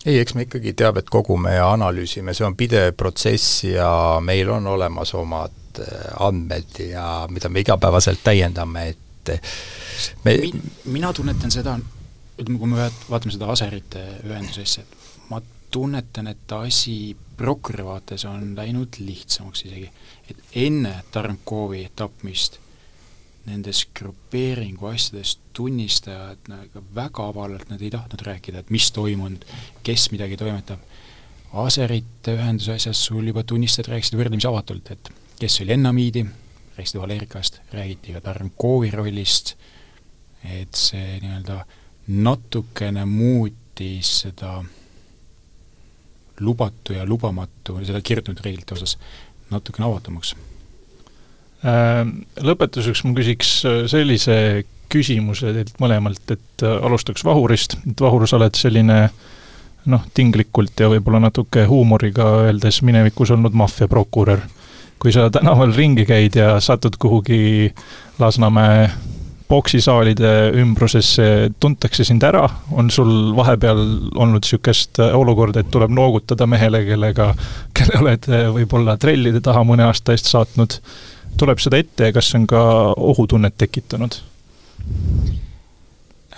[0.06, 3.92] Ei, eks me ikkagi teavet kogume ja analüüsime, see on pidev protsess ja
[4.24, 8.98] meil on olemas omad äh, andmed ja mida me igapäevaselt täiendame, et
[9.28, 9.42] et
[10.24, 10.52] me Mi,
[10.84, 11.76] mina tunnetan seda,
[12.38, 15.38] ütleme, kui me vaat-, vaatame seda aserite ühenduse asja, et ma
[15.70, 19.90] tunnetan, et asi prokuröri vaates on läinud lihtsamaks isegi.
[20.30, 22.58] et enne Tarnkovi tapmist
[23.46, 29.44] nendes grupeeringu asjades tunnistajad nagu väga avalalt nad ei tahtnud rääkida, et mis toimunud,
[29.82, 30.82] kes midagi toimetab.
[31.62, 36.22] Aserite ühenduse asjas sul juba tunnistajad rääkisid võrdlemisi avatult, et kes oli Ennamiidi,
[36.76, 39.56] rääkisid Valerikast, räägiti ka Tarnkovi rollist,
[40.46, 41.58] et see nii-öelda
[42.22, 44.62] natukene muutis seda
[46.40, 48.96] lubatu ja lubamatu, seda kirjutatud reeglite osas
[49.50, 50.34] natukene avatumaks
[51.62, 54.36] lõpetuseks ma küsiks äh, sellise
[54.92, 58.98] küsimuse teilt mõlemalt, et äh, alustaks Vahurist, et Vahur, sa oled selline
[59.92, 64.42] noh, tinglikult ja võib-olla natuke huumoriga öeldes minevikus olnud maffiaprokurör.
[65.02, 67.72] kui sa tänaval ringi käid ja satud kuhugi
[68.18, 68.90] Lasnamäe
[69.48, 73.82] poksisaalide ümbrusesse, tuntakse sind ära, on sul vahepeal
[74.14, 77.34] olnud niisugust olukorda, et tuleb noogutada mehele, kellega,
[77.76, 80.78] kelle oled võib-olla trellide taha mõne aasta eest saatnud
[81.38, 82.62] tuleb seda ette ja kas see on ka
[82.96, 84.18] ohutunnet tekitanud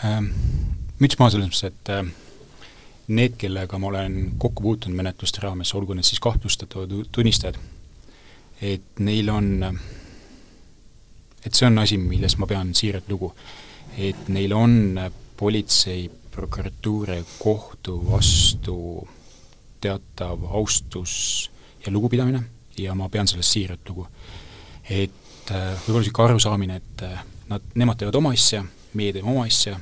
[0.05, 0.31] ähm,?
[1.03, 2.05] müts maha selles mõttes, et äh,
[3.09, 7.59] need, kellega ma olen kokku puutunud menetluste raames, olgu need siis kahtlustatud tunnistajad,
[8.63, 9.49] et neil on,
[11.45, 13.33] et see on asi, milles ma pean siiralt lugu,
[13.99, 15.01] et neil on
[15.37, 18.77] politsei, prokuratuuri, kohtu vastu
[19.83, 21.51] teatav austus
[21.85, 22.41] ja lugupidamine
[22.79, 24.09] ja ma pean sellest siiralt lugu
[24.91, 28.63] et äh, võib-olla niisugune arusaamine, et äh, nad, nemad teevad oma asja,
[28.95, 29.79] meie teeme oma asja,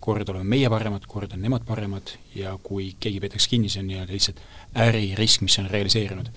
[0.00, 3.90] kord oleme meie paremad, kord on nemad paremad ja kui keegi peetakse kinni, see on
[3.90, 4.40] nii-öelda lihtsalt
[4.86, 6.30] äririsk, mis on realiseerunud.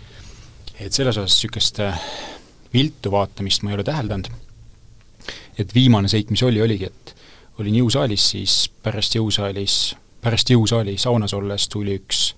[0.79, 1.99] et selles osas niisugust äh,
[2.73, 4.31] viltu vaatamist ma ei ole täheldanud,
[5.59, 7.15] et viimane seik, mis oli, oligi, et
[7.59, 12.31] olin jõusaalis, siis pärast jõusaalis, pärast jõusaali saunas olles tuli üks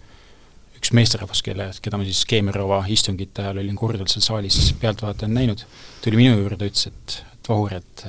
[0.94, 5.64] üks meesterahvas, kelle, keda ma siis Keemerova istungite ajal olin korduvalt seal saalis pealtvaatajana näinud,
[6.04, 8.06] tuli minu juurde, ütles, et, et Vahur, et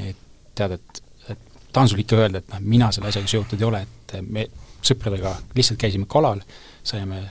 [0.00, 0.16] et
[0.56, 1.38] tead, et, et
[1.72, 4.46] tahan sulle ikka öelda, et noh, mina selle asjaga seotud ei ole, et me
[4.84, 6.40] sõpradega lihtsalt käisime kalal,
[6.84, 7.22] saime,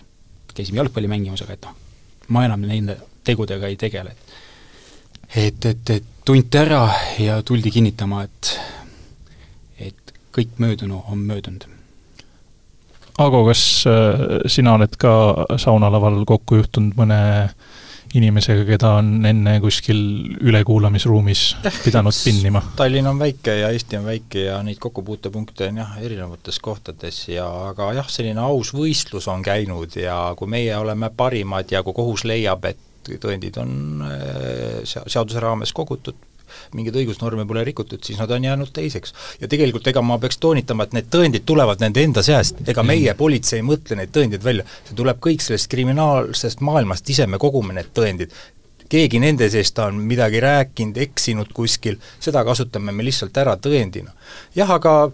[0.54, 1.78] käisime jalgpalli mängimas, aga et noh,
[2.30, 4.14] ma enam nende tegudega ei tegele.
[5.36, 6.84] et, et, et tunti ära
[7.20, 8.58] ja tuldi kinnitama, et
[9.90, 11.75] et kõik möödunu on möödunud
[13.18, 15.12] Ago, kas äh, sina oled ka
[15.62, 17.20] saunalaval kokku juhtunud mõne
[18.16, 20.00] inimesega, keda on enne kuskil
[20.44, 21.44] ülekuulamisruumis
[21.84, 22.62] pidanud pinnima?
[22.76, 27.48] Tallinn on väike ja Eesti on väike ja neid kokkupuutepunkte on jah, erinevates kohtades ja
[27.72, 32.24] aga jah, selline aus võistlus on käinud ja kui meie oleme parimad ja kui kohus
[32.28, 36.20] leiab, et tõendid on äh, seaduse raames kogutud,
[36.74, 39.14] mingeid õigusnorme pole rikutud, siis nad on jäänud teiseks.
[39.42, 42.88] ja tegelikult ega ma peaks toonitama, et need tõendid tulevad nende enda seast, ega mm.
[42.88, 47.42] meie politsei ei mõtle neid tõendeid välja, see tuleb kõik sellest kriminaalsest maailmast, ise me
[47.42, 48.34] kogume need tõendid,
[48.90, 54.14] keegi nende seest on midagi rääkinud, eksinud kuskil, seda kasutame me lihtsalt ära tõendina.
[54.56, 55.12] jah, aga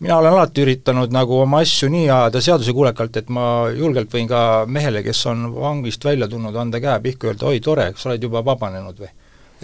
[0.00, 4.64] mina olen alati üritanud nagu oma asju nii ajada seadusekuulekalt, et ma julgelt võin ka
[4.68, 8.28] mehele, kes on vangist välja tulnud, anda käe pihku ja öelda oi, tore, sa oled
[8.28, 9.12] juba vabanenud või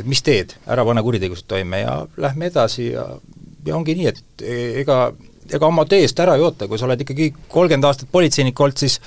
[0.01, 3.07] et mis teed, ära pane kuritegusid toime ja lähme edasi ja,
[3.67, 4.47] ja ongi nii, et
[4.83, 5.03] ega,
[5.51, 8.99] ega oma teest ära ei oota, kui sa oled ikkagi kolmkümmend aastat politseinik olnud, siis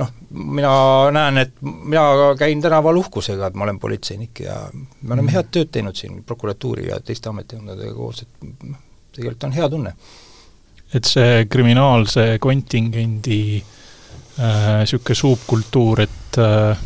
[0.00, 0.72] noh, mina
[1.14, 5.72] näen, et mina käin tänaval uhkusega, et ma olen politseinik ja me oleme head tööd
[5.74, 8.80] teinud siin prokuratuuri ja teiste ametkondadega koos, et noh,
[9.12, 9.94] tegelikult on hea tunne.
[10.92, 13.62] et see kriminaalse kontingendi
[14.36, 16.78] niisugune äh, suupkultuur, et äh,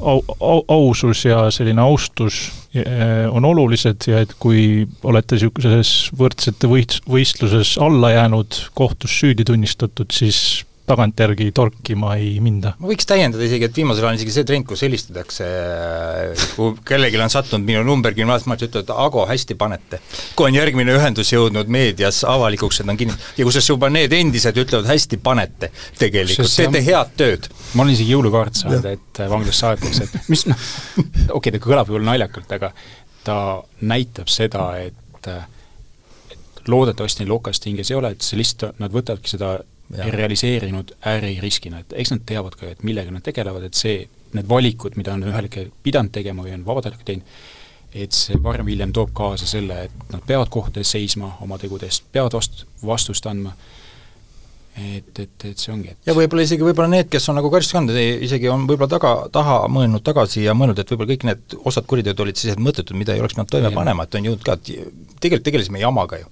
[0.00, 2.40] au, au, ausus ja selline austus
[2.74, 9.46] eh, on olulised ja et kui olete niisuguses võrdsete võist-, võistluses alla jäänud, kohtus süüdi
[9.48, 12.74] tunnistatud, siis tagantjärgi torkima ei minda.
[12.80, 15.48] ma võiks täiendada isegi, et viimasel ajal on isegi see trend, kus helistatakse,
[16.56, 20.00] kui kellelgi on sattunud minu number gümnaasiumis, ütlevad, Ago, hästi panete.
[20.36, 24.62] kui on järgmine ühendus jõudnud meedias avalikuks, et on kinni, ja kusjuures juba need endised
[24.64, 27.50] ütlevad, hästi panete tegelikult, teete head tööd.
[27.74, 31.90] ma olen isegi jõulukaart saanud, et vanglasse saadetakse, et mis noh, okei okay,, ta kõlab
[31.90, 32.72] võib-olla naljakalt, aga
[33.26, 33.38] ta
[33.84, 39.34] näitab seda, et et loodetavasti neil okast hinges ei ole, et see lihtsalt, nad võtavadki
[39.34, 39.58] seda
[39.96, 40.08] ja.
[40.12, 44.02] realiseerinud äririskina, et eks nad teavad ka, et millega nad tegelevad, et see,
[44.36, 47.40] need valikud, mida on ühel hetkel pidanud tegema või on vabatahtlikult teinud,
[47.96, 52.36] et see varem-hiljem toob kaasa selle, et nad peavad kohtades seisma oma tegude eest, peavad
[52.36, 53.54] vast-, vastust andma,
[54.76, 57.78] et, et, et see ongi, et ja võib-olla isegi võib-olla need, kes on nagu karistust
[57.78, 57.96] kandnud,
[58.28, 62.20] isegi on võib-olla taga, taha mõelnud tagasi ja mõelnud, et võib-olla kõik need osad kuriteod
[62.26, 64.92] olid sellised mõttetud, mida ei oleks pidanud toime panema, et on jõudnud ka, et
[65.24, 66.28] tegelikult tegelesime jamaga ju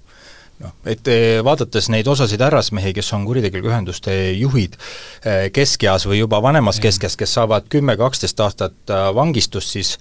[0.63, 6.21] noh, et eh, vaadates neid osasid härrasmehi, kes on kuritegelike ühenduste juhid eh, keskeas või
[6.21, 9.93] juba vanemas keskeas, kes saavad kümme, kaksteist aastat äh, vangistust, siis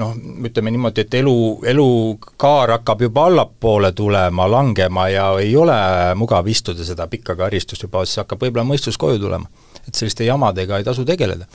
[0.00, 0.12] noh,
[0.44, 1.36] ütleme niimoodi, et elu,
[1.74, 5.78] elukaar hakkab juba allapoole tulema, langema ja ei ole
[6.20, 9.48] mugav istuda seda pikka karistust juba, siis hakkab võib-olla mõistus koju tulema.
[9.84, 11.48] et selliste jamadega ei tasu tegeleda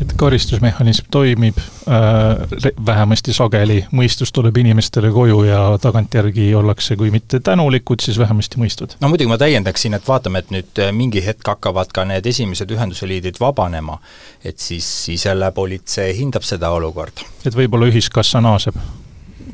[0.00, 7.40] et karistusmehhanism toimib äh,, vähemasti sageli mõistus tuleb inimestele koju ja tagantjärgi ollakse, kui mitte
[7.40, 8.96] tänulikud, siis vähemasti mõistvad.
[9.00, 12.72] no muidugi ma täiendaksin, et vaatame, et nüüd äh, mingi hetk hakkavad ka need esimesed
[12.72, 13.98] ühenduse liidrid vabanema,
[14.44, 17.28] et siis, siis jälle politsei hindab seda olukorda.
[17.44, 18.78] et võib-olla ühiskassa naaseb?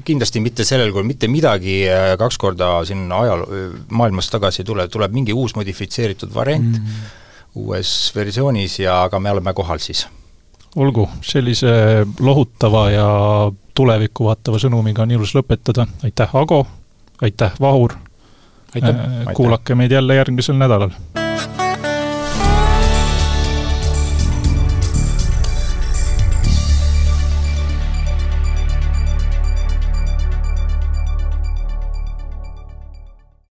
[0.09, 3.49] kindlasti mitte sellel kujul, mitte midagi äh, kaks korda siin ajal-,
[3.91, 7.59] maailmas tagasi ei tule, tuleb mingi uus modifitseeritud variant mm, -hmm.
[7.64, 10.07] uues versioonis ja aga me oleme kohal siis
[10.77, 13.09] olgu, sellise lohutava ja
[13.75, 16.66] tulevikku vaatava sõnumiga on ilus lõpetada, aitäh, Ago,
[17.23, 17.95] aitäh, Vahur,
[18.77, 20.95] äh, kuulake meid jälle järgmisel nädalal